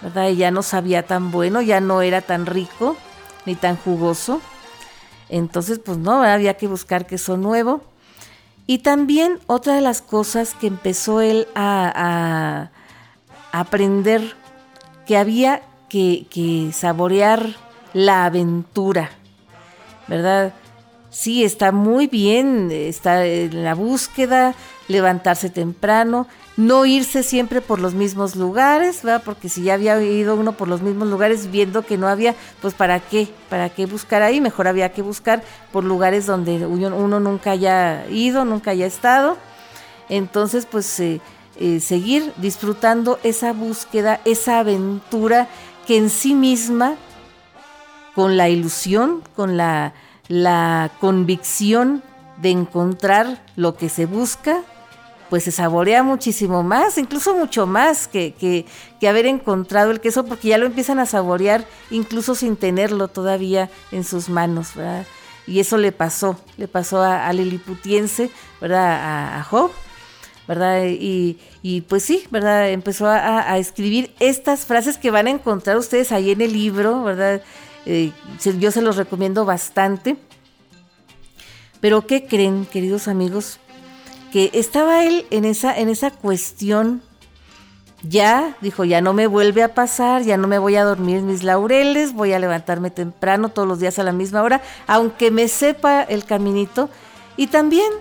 [0.00, 0.28] ¿verdad?
[0.28, 2.96] Y ya no sabía tan bueno, ya no era tan rico
[3.46, 4.40] ni tan jugoso.
[5.28, 7.82] Entonces, pues no, había que buscar queso nuevo.
[8.68, 12.70] Y también otra de las cosas que empezó él a,
[13.50, 14.36] aprender,
[15.04, 17.56] que había que, que saborear
[17.92, 19.10] la aventura,
[20.06, 20.54] ¿verdad?
[21.10, 24.54] Sí, está muy bien, está en la búsqueda,
[24.86, 29.22] levantarse temprano, no irse siempre por los mismos lugares, ¿verdad?
[29.24, 32.74] Porque si ya había ido uno por los mismos lugares viendo que no había, pues
[32.74, 37.52] para qué, para qué buscar ahí, mejor había que buscar por lugares donde uno nunca
[37.52, 39.36] haya ido, nunca haya estado.
[40.08, 41.20] Entonces, pues eh,
[41.56, 45.48] eh, seguir disfrutando esa búsqueda, esa aventura
[45.86, 46.96] que en sí misma,
[48.14, 49.94] con la ilusión, con la
[50.30, 52.04] la convicción
[52.40, 54.62] de encontrar lo que se busca,
[55.30, 60.48] pues se saborea muchísimo más, incluso mucho más que, que, haber encontrado el queso, porque
[60.48, 65.06] ya lo empiezan a saborear incluso sin tenerlo todavía en sus manos, ¿verdad?
[65.46, 69.38] Y eso le pasó, le pasó a, Liliputiense, ¿verdad?
[69.38, 69.70] A, Job,
[70.46, 70.84] ¿verdad?
[70.86, 72.68] Y, y, pues sí, ¿verdad?
[72.70, 77.04] Empezó a, a, escribir estas frases que van a encontrar ustedes ahí en el libro,
[77.04, 77.42] ¿verdad?
[77.86, 78.12] Eh,
[78.58, 80.16] yo se los recomiendo bastante.
[81.80, 83.58] Pero ¿qué creen, queridos amigos?
[84.32, 87.02] Que estaba él en esa, en esa cuestión,
[88.02, 91.42] ya, dijo, ya no me vuelve a pasar, ya no me voy a dormir mis
[91.42, 96.02] laureles, voy a levantarme temprano todos los días a la misma hora, aunque me sepa
[96.02, 96.88] el caminito.
[97.36, 97.92] Y también,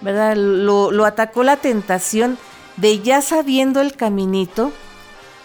[0.00, 0.36] ¿verdad?
[0.36, 2.38] Lo, lo atacó la tentación
[2.76, 4.72] de ya sabiendo el caminito,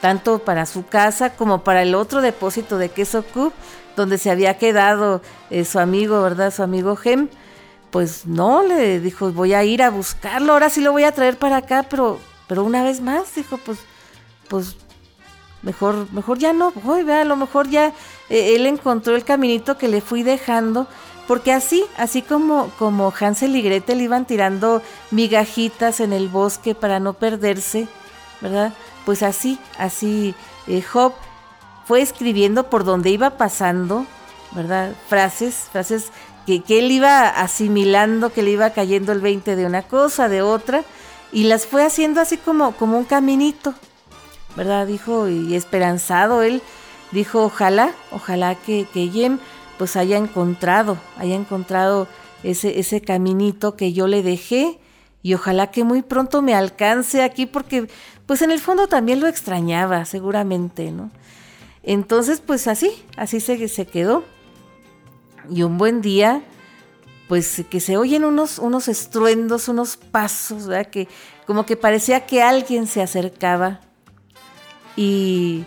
[0.02, 3.54] tanto para su casa como para el otro depósito de queso Cub,
[3.96, 6.54] donde se había quedado eh, su amigo, ¿verdad?
[6.54, 7.30] Su amigo Gem.
[7.94, 11.38] Pues no, le dijo, voy a ir a buscarlo, ahora sí lo voy a traer
[11.38, 13.78] para acá, pero, pero una vez más, dijo, pues,
[14.50, 14.76] pues,
[15.62, 17.22] mejor, mejor ya no voy, ¿verdad?
[17.22, 17.94] a lo mejor ya
[18.30, 20.88] eh, él encontró el caminito que le fui dejando,
[21.28, 24.82] porque así, así como, como Hansel y Gretel iban tirando
[25.12, 27.88] migajitas en el bosque para no perderse,
[28.42, 28.74] ¿verdad?
[29.06, 30.36] pues así, así
[30.68, 31.14] eh, Job
[31.86, 34.06] fue escribiendo por donde iba pasando,
[34.52, 34.94] ¿verdad?
[35.08, 36.12] Frases, frases
[36.46, 40.84] que, él iba asimilando, que le iba cayendo el 20 de una cosa, de otra,
[41.32, 43.74] y las fue haciendo así como, como un caminito,
[44.56, 44.88] ¿verdad?
[44.88, 46.62] Dijo, y esperanzado él
[47.12, 49.40] dijo, ojalá, ojalá que, que Yem
[49.78, 52.08] pues haya encontrado, haya encontrado
[52.44, 54.80] ese, ese caminito que yo le dejé
[55.22, 57.88] y ojalá que muy pronto me alcance aquí porque
[58.26, 61.12] pues en el fondo también lo extrañaba seguramente, ¿no?
[61.84, 64.24] Entonces pues así, así se, se quedó.
[65.50, 66.42] Y un buen día,
[67.28, 70.90] pues que se oyen unos, unos estruendos, unos pasos, ¿verdad?
[70.90, 71.08] Que
[71.46, 73.82] como que parecía que alguien se acercaba
[74.96, 75.66] y,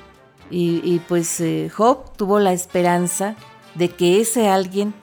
[0.50, 3.34] y, pues eh, Job tuvo la esperanza
[3.74, 4.94] de que ese alguien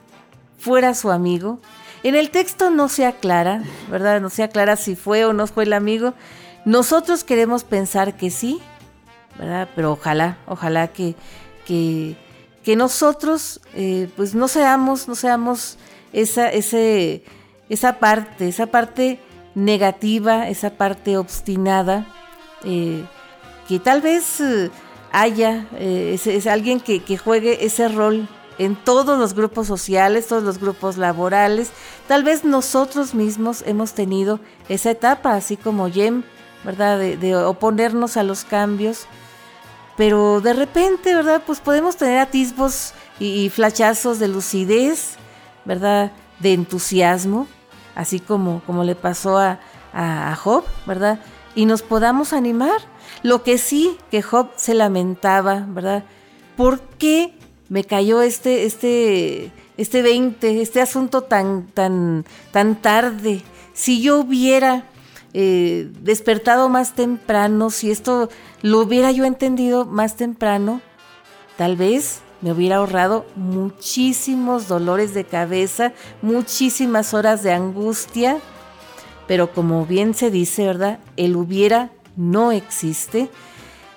[0.58, 1.60] fuera su amigo.
[2.02, 4.20] En el texto no se aclara, ¿verdad?
[4.20, 6.14] No se aclara si fue o no fue el amigo.
[6.64, 8.60] Nosotros queremos pensar que sí,
[9.38, 9.68] ¿verdad?
[9.74, 11.14] Pero ojalá, ojalá que,
[11.66, 12.16] que,
[12.64, 15.76] que nosotros eh, pues no seamos, no seamos
[16.12, 19.20] esa, esa parte, esa parte
[19.54, 22.06] negativa, esa parte obstinada,
[22.64, 23.04] eh,
[23.68, 24.70] que tal vez eh,
[25.12, 30.58] haya, es, alguien que, que juegue ese rol en todos los grupos sociales, todos los
[30.58, 31.70] grupos laborales.
[32.06, 36.22] Tal vez nosotros mismos hemos tenido esa etapa, así como Jem,
[36.64, 36.98] ¿verdad?
[36.98, 39.06] De, oponernos a los cambios.
[39.96, 41.42] Pero de repente, ¿verdad?
[41.46, 45.16] Pues podemos tener atisbos y, flachazos de lucidez,
[45.64, 46.12] ¿verdad?
[46.40, 47.46] De entusiasmo,
[47.94, 49.60] así como, como le pasó a,
[49.92, 51.20] a Job, ¿verdad?
[51.54, 52.80] Y nos podamos animar.
[53.22, 56.04] Lo que sí que Job se lamentaba, ¿verdad?
[56.56, 57.34] ¿Por qué
[57.68, 63.42] me cayó este, este, este 20, este asunto tan, tan, tan tarde.
[63.72, 64.84] Si yo hubiera
[65.34, 68.28] eh, despertado más temprano, si esto
[68.62, 70.80] lo hubiera yo entendido más temprano,
[71.56, 78.38] tal vez me hubiera ahorrado muchísimos dolores de cabeza, muchísimas horas de angustia,
[79.26, 81.00] pero como bien se dice, ¿verdad?
[81.16, 83.28] El hubiera no existe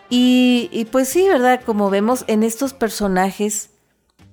[0.10, 1.62] y, pues sí, ¿verdad?
[1.66, 3.72] Como vemos en estos personajes,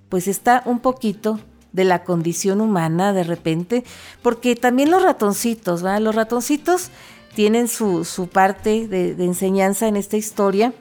[0.09, 1.40] pues está un poquito
[1.74, 3.84] de la condición humana de repente,
[4.22, 6.00] porque también los ratoncitos, ¿verdad?
[6.00, 6.90] Los ratoncitos
[7.34, 10.72] tienen su, su parte de, enseñanza en esta historia,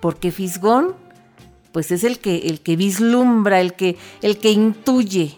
[0.00, 0.94] porque Fisgón,
[1.72, 5.36] pues es el que, el que vislumbra, el que, el que intuye,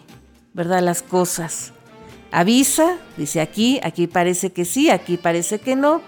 [0.53, 0.83] ¿verdad?
[0.83, 1.71] Las cosas.
[2.31, 6.01] Avisa, dice aquí, aquí parece que sí, aquí parece que no,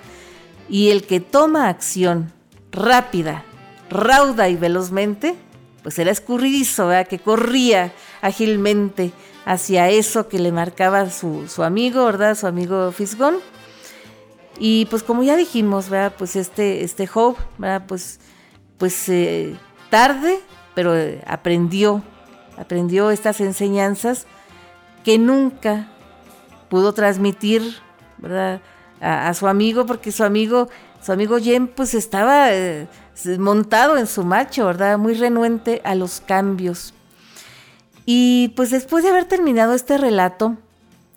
[0.67, 2.33] y el que toma acción
[2.71, 3.45] rápida,
[3.89, 5.36] rauda y velozmente,
[5.83, 7.07] pues era escurridizo, ¿verdad?
[7.07, 7.93] que corría
[8.26, 9.11] ágilmente
[9.45, 12.36] hacia eso que le marcaba su, amigo, ¿verdad?
[12.36, 13.36] Su amigo Fisgón.
[14.57, 16.13] Y pues como ya dijimos, ¿verdad?
[16.17, 17.84] Pues este, este Job, ¿verdad?
[17.88, 18.19] Pues,
[18.78, 19.55] pues eh,
[19.89, 20.39] tarde,
[20.73, 20.93] pero
[21.28, 22.01] aprendió,
[22.57, 24.26] aprendió estas enseñanzas
[25.03, 25.91] que nunca
[26.69, 27.76] pudo transmitir,
[28.17, 28.61] ¿verdad?
[29.01, 30.67] a, su amigo, porque su amigo,
[31.01, 32.88] su amigo Jem, pues estaba eh,
[33.38, 34.97] montado en su macho, ¿verdad?
[34.97, 36.93] Muy renuente a los cambios.
[38.06, 40.58] Y pues después de haber terminado este relato,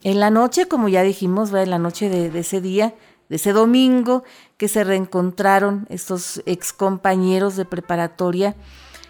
[0.03, 2.95] en la noche, como ya dijimos, en la noche de, ese día,
[3.29, 4.25] de ese domingo,
[4.57, 8.57] que se reencontraron estos ex compañeros de preparatoria,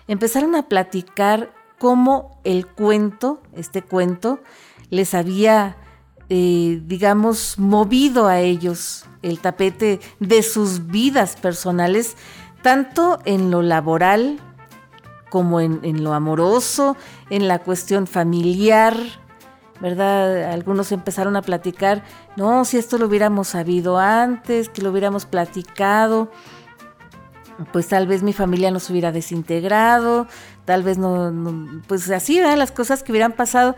[0.09, 4.41] empezaron a platicar cómo el cuento, este cuento,
[4.91, 5.77] les había
[6.31, 12.17] eh, digamos, movido a ellos el tapete de sus vidas personales,
[12.61, 14.39] tanto en lo laboral
[15.31, 16.97] como en, lo amoroso,
[17.31, 18.97] en la cuestión familiar,
[19.81, 20.53] ¿verdad?
[20.53, 22.05] Algunos empezaron a platicar,
[22.37, 26.31] no, si esto lo hubiéramos sabido antes, que lo hubiéramos platicado,
[27.73, 30.27] pues tal vez mi familia nos hubiera desintegrado,
[30.65, 31.33] tal vez no,
[31.87, 32.57] pues así, ¿verdad?
[32.57, 33.77] Las cosas que hubieran pasado.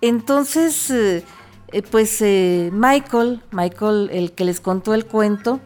[0.00, 1.24] Entonces, eh,
[1.72, 5.60] eh, pues eh, Michael, Michael, el que les contó el cuento,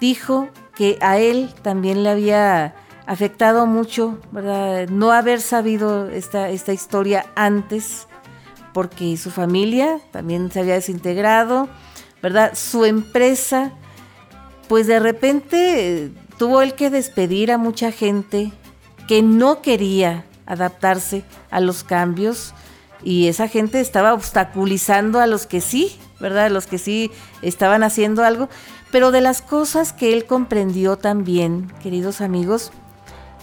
[0.00, 2.74] dijo que a él también le había
[3.06, 4.88] afectado mucho, ¿verdad?
[4.88, 8.06] No haber sabido esta, esta historia antes,
[8.72, 11.68] porque su familia también se había desintegrado,
[12.22, 12.52] ¿verdad?
[12.54, 13.72] Su empresa,
[14.68, 18.52] pues de repente eh, tuvo él que despedir a mucha gente
[19.08, 22.54] que no quería adaptarse a los cambios,
[23.04, 26.50] y esa gente estaba obstaculizando a los que sí, ¿verdad?
[26.50, 27.10] Los que sí
[27.42, 28.48] estaban haciendo algo.
[28.90, 32.72] Pero de las cosas que él comprendió también, queridos amigos,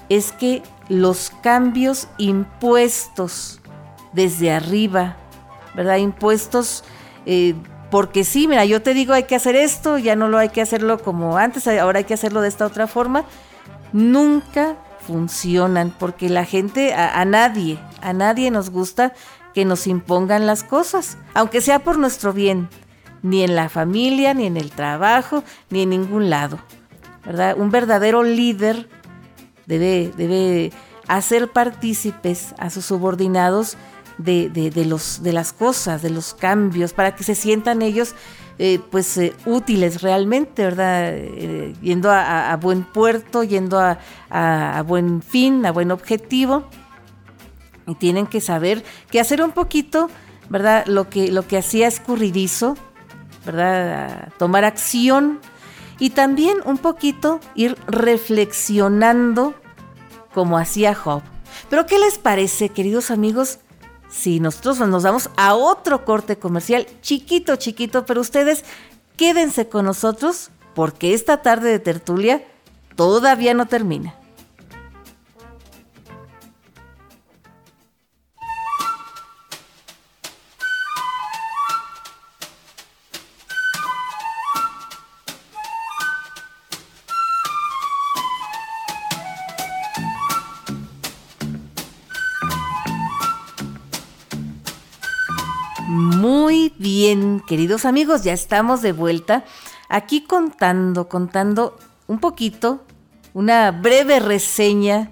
[0.10, 3.62] es que los cambios impuestos
[4.12, 5.16] desde arriba,
[5.76, 5.98] ¿verdad?
[5.98, 6.84] Impuestos
[7.26, 7.56] eh,
[7.92, 10.62] porque sí, mira, yo te digo hay que hacer esto, ya no lo hay que
[10.62, 13.24] hacerlo como antes, ahora hay que hacerlo de esta otra forma,
[13.94, 14.76] nunca
[15.08, 19.14] funcionan porque la gente, a nadie, a nadie nos gusta
[19.54, 22.70] que nos impongan las cosas, aunque sea por nuestro bien,
[23.24, 26.60] ni en la familia, ni en el trabajo, ni en ningún lado.
[27.26, 27.56] ¿verdad?
[27.58, 28.90] Un verdadero líder
[29.70, 30.72] debe, debe
[31.08, 33.78] hacer partícipes a sus subordinados
[34.18, 38.16] de, los, de las cosas, de los cambios, para que se sientan ellos
[38.58, 41.14] eh, pues eh, útiles realmente, ¿verdad?
[41.14, 46.66] Eh, yendo a, buen puerto, yendo a, buen fin, a buen objetivo.
[47.88, 50.10] Y tienen que saber que hacer un poquito,
[50.50, 50.86] ¿verdad?
[50.88, 52.76] Lo que, lo que hacía escurridizo,
[53.46, 54.34] ¿verdad?
[54.38, 55.40] tomar acción
[56.00, 59.54] y también un poquito ir reflexionando
[60.34, 61.22] como hacía Job.
[61.70, 63.60] Pero ¿qué les parece, queridos amigos?
[64.10, 68.64] Si nosotros nos damos a otro corte comercial, chiquito, chiquito, pero ustedes
[69.18, 72.44] quédense con nosotros porque esta tarde de tertulia
[72.96, 74.16] todavía no termina.
[97.78, 99.46] Amigos, ya estamos de vuelta
[99.90, 102.84] aquí contando, contando un poquito,
[103.34, 105.12] una breve reseña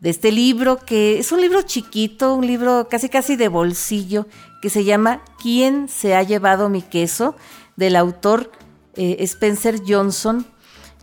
[0.00, 4.26] de este libro que es un libro chiquito, un libro casi casi de bolsillo
[4.60, 7.36] que se llama ¿Quién se ha llevado mi queso?
[7.76, 8.50] del autor
[8.96, 10.44] eh, Spencer Johnson,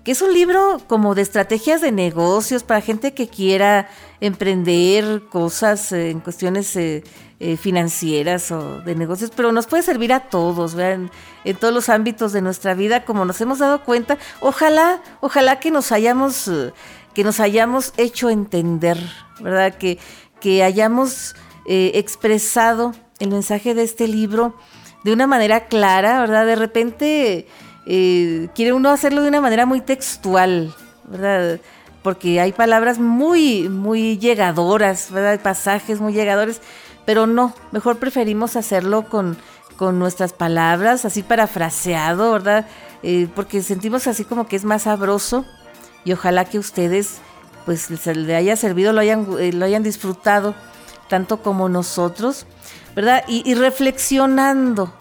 [0.03, 3.89] que es un libro como de estrategias de negocios para gente que quiera
[4.21, 7.03] emprender cosas en cuestiones eh,
[7.41, 11.09] eh, financieras o de negocios, pero nos puede servir a todos, vean,
[11.45, 14.17] en todos los ámbitos de nuestra vida, como nos hemos dado cuenta.
[14.41, 16.73] Ojalá, ojalá que nos hayamos, eh,
[17.13, 18.97] que nos hayamos hecho entender,
[19.39, 19.75] ¿verdad?
[19.75, 19.99] Que,
[20.41, 21.33] que hayamos
[21.65, 24.53] eh, expresado el mensaje de este libro
[25.05, 26.45] de una manera clara, ¿verdad?
[26.45, 27.47] De repente
[28.55, 30.73] quiere uno hacerlo de una manera muy textual,
[31.05, 31.59] ¿verdad?
[32.03, 35.31] Porque hay palabras muy, muy llegadoras, ¿verdad?
[35.31, 36.61] Hay pasajes muy llegadores
[37.09, 39.35] pero no, mejor preferimos hacerlo con,
[39.97, 42.67] nuestras palabras, así parafraseado, ¿verdad?
[43.01, 45.43] Eh, porque sentimos así como que es más sabroso
[46.05, 47.17] y ojalá que ustedes
[47.65, 50.53] pues les, le haya servido, lo hayan, eh, lo hayan disfrutado
[51.07, 52.45] tanto como nosotros,
[52.95, 53.23] ¿verdad?
[53.27, 54.93] Y, y, reflexionando,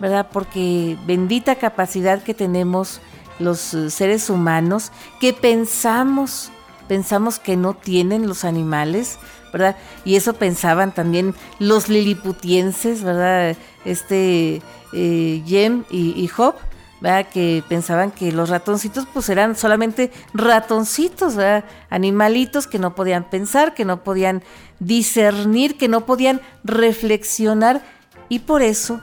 [0.00, 0.28] ¿verdad?
[0.32, 3.00] Porque bendita capacidad que tenemos
[3.38, 6.50] los eh, seres humanos, que pensamos,
[6.88, 9.18] pensamos que no tienen los animales,
[9.52, 9.76] ¿verdad?
[10.04, 13.56] Y eso pensaban también los liliputienses, ¿verdad?
[13.84, 16.54] Este eh, Jem y, Job,
[17.00, 17.28] ¿verdad?
[17.32, 21.64] Que pensaban que los ratoncitos pues eran solamente ratoncitos, ¿verdad?
[21.90, 24.42] Animalitos que no podían pensar, que no podían
[24.80, 27.82] discernir, que no podían reflexionar
[28.28, 29.00] y por eso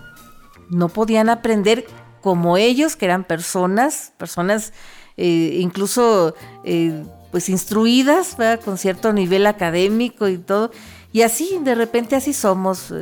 [0.71, 1.85] no podían aprender
[2.21, 4.73] como ellos, que eran personas, personas
[5.17, 10.71] eh, incluso eh, pues instruidas, con cierto nivel académico y todo.
[11.11, 12.93] Y así, de repente así somos.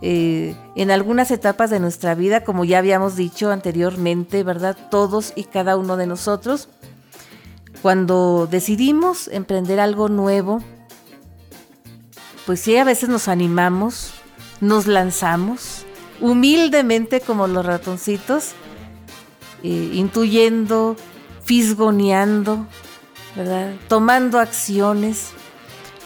[0.00, 4.76] Eh, en algunas etapas de nuestra vida, como ya habíamos dicho anteriormente, ¿verdad?
[4.92, 6.68] Todos y cada uno de nosotros,
[7.82, 10.62] cuando decidimos emprender algo nuevo,
[12.46, 14.12] pues sí, a veces nos animamos,
[14.60, 15.84] nos lanzamos,
[16.20, 18.52] humildemente como los ratoncitos,
[19.62, 20.96] eh, intuyendo,
[21.44, 22.66] fisgoneando,
[23.88, 25.28] Tomando acciones.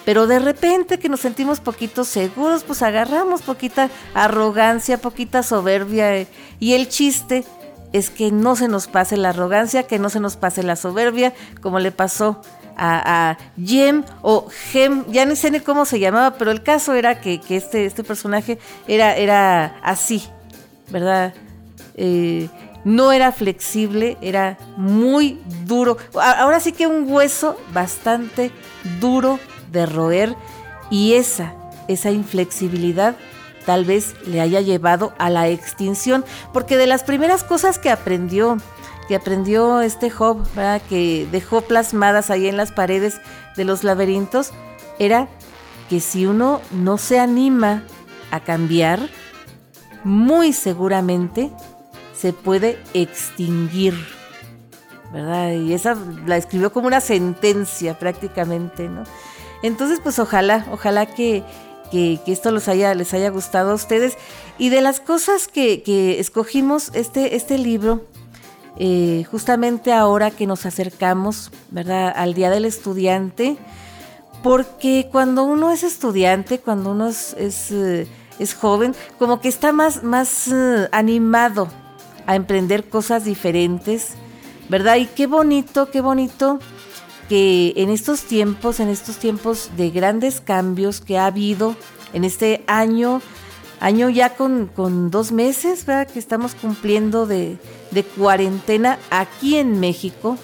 [0.04, 6.16] Pero de repente que nos sentimos poquito seguros, pues agarramos poquita arrogancia, poquita soberbia.
[6.16, 6.26] Eh,
[6.58, 7.44] y el chiste
[7.92, 11.32] es que no se nos pase la arrogancia, que no se nos pase la soberbia,
[11.60, 12.42] como le pasó
[12.76, 13.38] a, a
[14.22, 17.86] o Gem, ya no sé ni cómo se llamaba, pero el caso era que, este,
[17.86, 20.22] este personaje era, era así,
[20.90, 21.34] ¿verdad?
[21.94, 22.48] Eh,
[22.84, 25.96] no era flexible, era muy duro.
[26.14, 28.50] Ahora sí que un hueso bastante
[29.00, 29.38] duro
[29.70, 30.34] de roer
[30.90, 31.54] y esa,
[31.88, 33.14] esa inflexibilidad
[33.64, 38.58] tal vez le haya llevado a la extinción, porque de las primeras cosas que aprendió,
[39.08, 40.38] que aprendió este Job,
[40.88, 43.20] que dejó plasmadas ahí en las paredes
[43.56, 44.52] de los laberintos,
[44.98, 45.28] era
[45.88, 47.84] que si uno no se anima
[48.30, 49.08] a cambiar,
[50.04, 51.50] muy seguramente
[52.14, 53.94] se puede extinguir.
[55.12, 55.52] ¿Verdad?
[55.52, 55.94] Y esa
[56.26, 59.04] la escribió como una sentencia prácticamente, ¿no?
[59.62, 61.44] Entonces, pues ojalá, ojalá que,
[61.92, 64.16] esto los haya, les haya gustado a ustedes.
[64.58, 68.06] Y de las cosas que, escogimos este, este libro,
[68.76, 72.12] eh, justamente ahora que nos acercamos, ¿verdad?
[72.16, 73.56] Al Día del Estudiante,
[74.42, 78.06] porque cuando uno es estudiante, cuando uno es, es, eh,
[78.60, 81.68] joven, como que está más, más eh, animado,
[82.26, 84.14] a emprender cosas diferentes,
[84.68, 84.96] ¿verdad?
[84.96, 86.58] Y qué bonito, qué bonito
[87.28, 91.76] que en estos tiempos, en estos tiempos de grandes cambios que ha habido
[92.12, 93.20] en este año,
[93.80, 94.70] año ya con,
[95.10, 96.08] dos meses, ¿verdad?
[96.08, 97.58] que estamos cumpliendo de,
[98.02, 100.38] cuarentena aquí en México,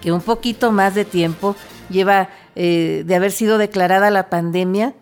[0.00, 1.54] que un poquito más de tiempo
[1.90, 4.94] lleva eh, de haber sido declarada la pandemia,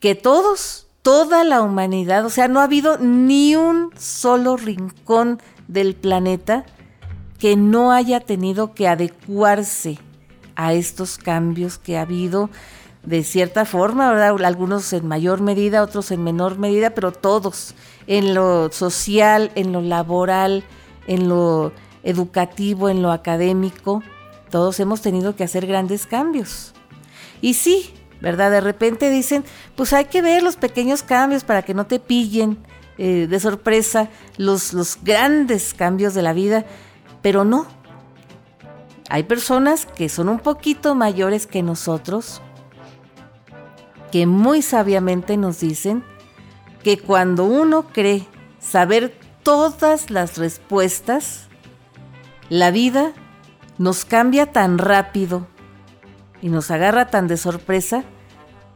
[0.00, 5.94] que todos, toda la humanidad, o sea, no ha habido ni un solo rincón del
[5.94, 6.64] planeta
[7.38, 9.98] que no haya tenido que adecuarse
[10.54, 12.50] a estos cambios que ha habido
[13.04, 14.36] de cierta forma, ¿verdad?
[14.44, 17.74] Algunos en mayor medida, otros en menor medida, pero todos,
[18.06, 20.64] en lo social, en lo laboral,
[21.06, 21.72] en lo
[22.04, 24.02] educativo, en lo académico,
[24.50, 26.74] todos hemos tenido que hacer grandes cambios.
[27.40, 28.50] Y sí, ¿verdad?
[28.50, 29.44] De repente dicen,
[29.74, 32.58] pues hay que ver los pequeños cambios para que no te pillen
[32.98, 36.64] eh, de sorpresa los, los grandes cambios de la vida,
[37.20, 37.66] pero no.
[39.08, 42.40] Hay personas que son un poquito mayores que nosotros,
[44.12, 46.04] que muy sabiamente nos dicen
[46.84, 48.28] que cuando uno cree
[48.60, 51.48] saber todas las respuestas,
[52.50, 53.12] la vida
[53.78, 55.46] nos cambia tan rápido
[56.42, 58.04] y nos agarra tan de sorpresa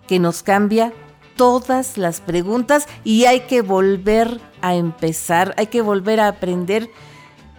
[0.09, 0.95] que nos cambia
[1.37, 6.89] todas las preguntas y hay que volver a empezar, hay que volver a aprender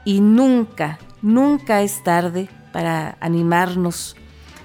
[0.03, 4.15] y nunca, nunca es tarde para animarnos,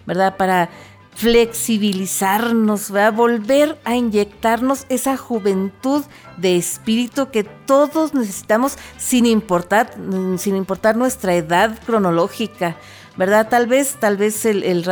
[0.06, 0.38] ¿verdad?
[0.38, 0.70] Para
[1.14, 6.04] flexibilizarnos, a volver a inyectarnos esa juventud
[6.36, 9.94] de espíritu que todos necesitamos sin importar,
[10.38, 12.76] sin importar nuestra edad cronológica,
[13.16, 13.48] ¿verdad?
[13.48, 14.82] Tal vez, tal vez el,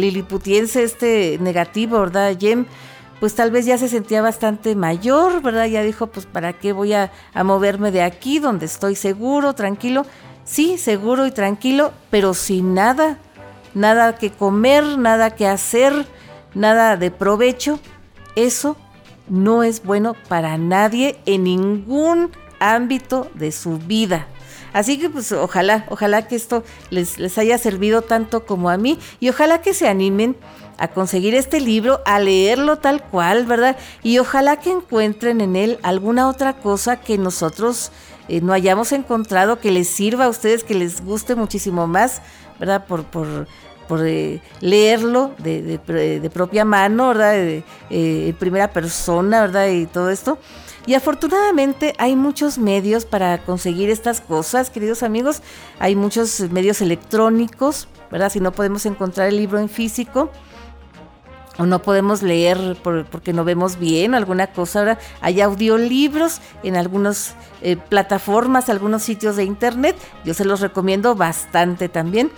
[0.00, 2.66] liliputiense este negativo, ¿verdad, Jem?
[3.18, 5.66] Pues tal vez ya se sentía bastante mayor, ¿verdad?
[5.66, 7.10] Ya dijo, pues ¿para qué voy a
[7.44, 10.06] moverme de aquí donde estoy seguro, tranquilo?
[10.44, 13.18] Sí, seguro y tranquilo, pero sin nada
[13.74, 16.06] nada que comer, nada que hacer,
[16.54, 17.78] nada de provecho,
[18.36, 18.76] eso
[19.28, 24.26] no es bueno para nadie en ningún ámbito de su vida.
[24.72, 28.98] Así que pues ojalá, ojalá que esto les, les haya servido tanto como a mí
[29.20, 30.36] y ojalá que se animen
[30.78, 33.76] a conseguir este libro, a leerlo tal cual, ¿verdad?
[34.02, 37.92] Y ojalá que encuentren en él alguna otra cosa que nosotros
[38.28, 42.22] eh, no hayamos encontrado que les sirva a ustedes, que les guste muchísimo más,
[42.62, 42.86] ¿verdad?
[42.86, 45.80] Por, por, eh, leerlo de,
[46.20, 47.36] de, propia mano, ¿verdad?
[47.36, 49.66] Eh, en primera persona, ¿verdad?
[49.66, 50.38] Y todo esto.
[50.86, 55.42] Y afortunadamente hay muchos medios para conseguir estas cosas, queridos amigos.
[55.80, 58.30] Hay muchos medios electrónicos, ¿verdad?
[58.30, 60.30] Si no podemos encontrar el libro en físico
[61.58, 64.80] o no podemos leer porque no vemos bien alguna cosa.
[64.80, 69.96] Ahora hay audiolibros en algunas eh, plataformas, algunos sitios de internet.
[70.24, 72.30] Yo se los recomiendo bastante también.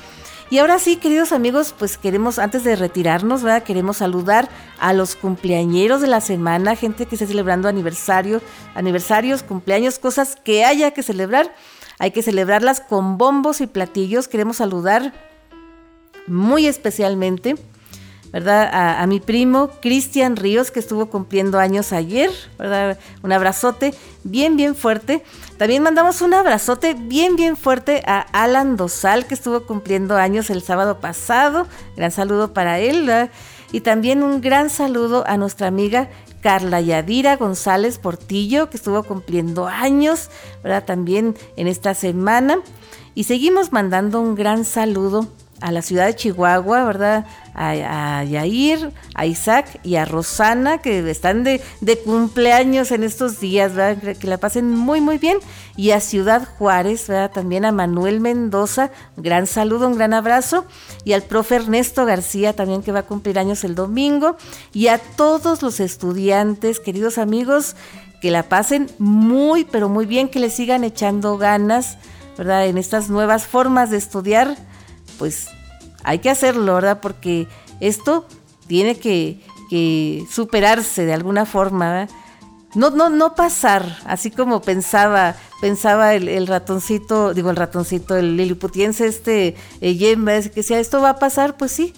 [0.51, 3.63] Y ahora sí, queridos amigos, pues queremos, antes de retirarnos, ¿verdad?
[3.63, 4.49] Queremos saludar
[4.79, 8.43] a los cumpleañeros de la semana, gente que esté celebrando aniversario,
[8.75, 11.55] aniversarios, cumpleaños, cosas que haya que celebrar.
[11.99, 14.29] Hay que celebrarlas con bombos y platillos.
[14.29, 15.13] Queremos saludar
[16.27, 17.57] muy especialmente
[18.35, 18.69] ¿verdad?
[19.01, 22.99] A, mi primo Cristian Ríos, que estuvo cumpliendo años ayer, ¿verdad?
[23.23, 25.23] Un abrazote bien, bien fuerte.
[25.57, 30.63] También mandamos un abrazote bien, bien fuerte a Alan Dosal, que estuvo cumpliendo años el
[30.63, 31.69] sábado pasado.
[31.97, 33.09] Gran saludo para él.
[33.71, 36.09] Y también un gran saludo a nuestra amiga
[36.41, 40.29] Carla Yadira González Portillo, que estuvo cumpliendo años,
[40.65, 40.85] ¿verdad?
[40.85, 42.59] También en esta semana.
[43.15, 45.29] Y seguimos mandando un gran saludo
[45.61, 47.27] a la ciudad de Chihuahua, ¿verdad?
[47.55, 51.61] A, Yair, a Isaac y a Rosana, que están de,
[52.05, 54.17] cumpleaños en estos días, ¿verdad?
[54.17, 55.39] Que la pasen muy, muy bien.
[55.77, 57.31] Y a Ciudad Juárez, ¿verdad?
[57.31, 60.67] También a Manuel Mendoza, gran saludo, un gran abrazo.
[61.05, 64.37] Y al profe Ernesto García, también que va a cumplir años el domingo.
[64.73, 67.77] Y a todos los estudiantes, queridos amigos,
[68.21, 71.99] que la pasen muy, pero muy bien, que le sigan echando ganas,
[72.37, 72.67] ¿verdad?
[72.67, 74.57] En estas nuevas formas de estudiar
[75.19, 75.49] pues
[76.05, 77.01] hay que hacerlo, ¿verdad?
[77.01, 77.49] Porque
[77.81, 78.27] esto
[78.67, 79.41] tiene que,
[80.31, 82.07] superarse de alguna forma.
[82.77, 89.07] No, no, no pasar, así como pensaba, pensaba el, ratoncito, digo el ratoncito, el liliputiense
[89.07, 91.93] este eh, Yemba, que si esto va a pasar, pues sí,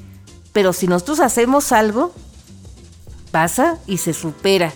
[0.54, 2.14] pero si nosotros hacemos algo,
[3.30, 4.72] pasa y se supera.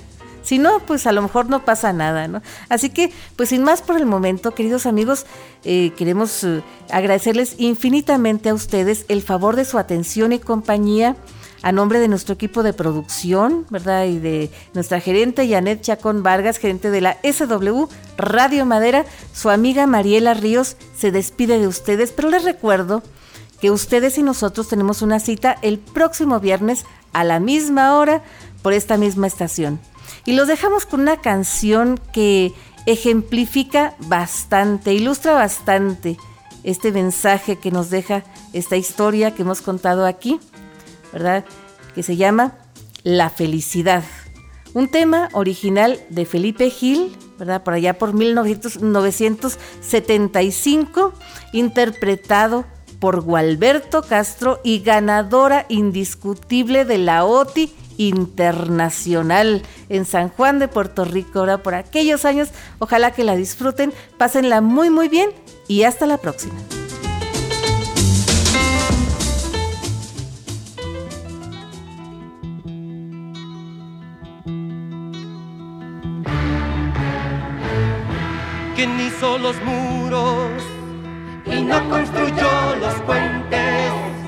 [0.50, 2.42] Si no, pues a lo mejor no pasa nada, ¿no?
[2.68, 5.24] Así que, pues sin más por el momento, queridos amigos,
[5.62, 11.14] eh, queremos eh, agradecerles infinitamente a ustedes el favor de su atención y compañía
[11.62, 14.06] a nombre de nuestro equipo de producción, ¿verdad?
[14.06, 17.84] Y de nuestra gerente Janet Chacón Vargas, gerente de la SW
[18.18, 23.04] Radio Madera, su amiga Mariela Ríos se despide de ustedes, pero les recuerdo
[23.60, 28.24] que ustedes y nosotros tenemos una cita el próximo viernes a la misma hora
[28.62, 29.78] por esta misma estación.
[30.30, 32.54] Y los dejamos con una canción que
[32.86, 36.18] ejemplifica bastante, ilustra bastante
[36.62, 38.22] este mensaje que nos deja
[38.52, 40.38] esta historia que hemos contado aquí,
[41.12, 41.44] ¿verdad?
[41.96, 42.56] Que se llama
[43.02, 44.04] La felicidad.
[44.72, 47.64] Un tema original de Felipe Gil, ¿verdad?
[47.64, 51.12] Por allá por 1975,
[51.52, 52.66] interpretado
[53.00, 61.04] por Gualberto Castro y ganadora indiscutible de la OTI internacional en San Juan de Puerto
[61.04, 61.40] Rico.
[61.40, 62.48] Ahora por aquellos años,
[62.78, 65.30] ojalá que la disfruten, pásenla muy muy bien
[65.68, 66.54] y hasta la próxima.
[78.74, 80.62] ¿Quién hizo los muros
[81.44, 84.19] y no construyó los puentes?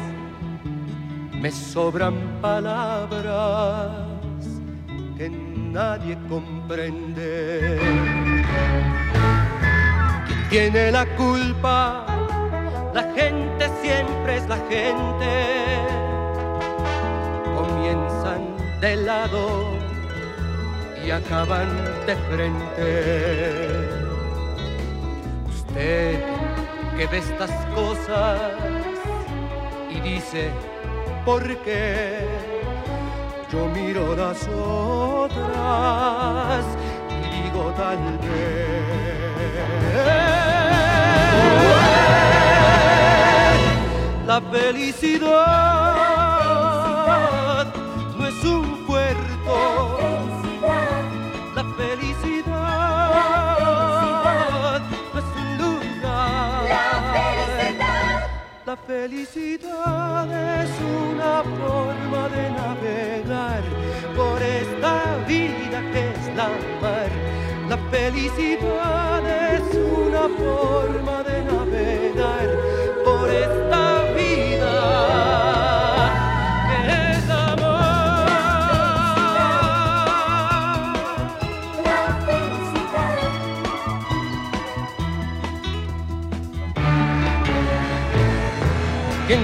[1.43, 3.91] Me sobran palabras
[5.19, 7.81] que nadie comprende.
[10.49, 12.07] ¿Quién tiene la culpa?
[12.95, 15.33] La gente siempre es la gente.
[17.57, 18.43] Comienzan
[18.81, 19.73] de lado
[21.05, 21.69] y acaban
[22.07, 22.89] de frente.
[25.49, 26.23] Usted
[26.97, 28.41] que ve estas cosas
[29.91, 30.53] y dice,
[31.25, 32.27] ¿por qué?
[33.51, 35.45] Yo miro las otras
[37.11, 38.83] y digo tal vez.
[44.27, 46.22] La felicidad
[58.73, 60.71] La felicidad es
[61.13, 63.63] una forma de navegar
[64.17, 64.95] por esta
[65.29, 66.49] vida que es la
[66.81, 67.11] mar.
[67.69, 69.23] La felicidad
[69.57, 72.49] es una forma de navegar
[73.05, 73.72] por esta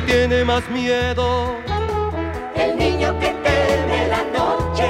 [0.09, 1.55] tiene más miedo?
[2.55, 4.89] El niño que teme la noche,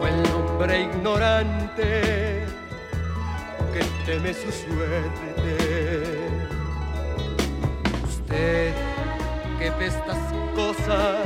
[0.00, 2.44] o el hombre ignorante
[3.72, 5.30] que teme su suerte.
[8.08, 8.72] Usted
[9.58, 10.18] que ve estas
[10.56, 11.24] cosas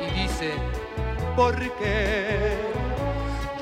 [0.00, 0.50] y dice,
[1.36, 2.58] ¿por qué?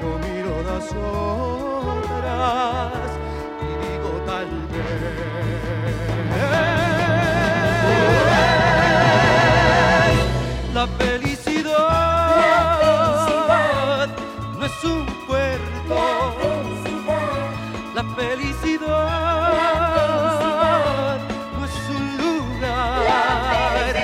[0.01, 3.11] Yo miro las otras
[3.61, 6.86] y digo tal vez.
[10.87, 12.47] La felicidad
[14.59, 15.97] no es un puerto.
[17.95, 18.87] La felicidad
[21.59, 23.97] no es un lugar.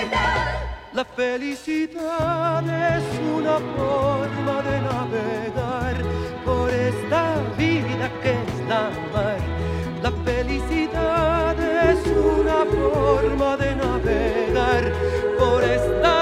[0.92, 2.64] La felicidad
[2.96, 3.04] es
[3.36, 5.96] una forma de navegar
[6.44, 7.22] por esta
[7.56, 9.40] vida que es la mar.
[10.02, 11.56] La felicidad
[11.90, 14.92] es una forma de navegar
[15.38, 16.21] por esta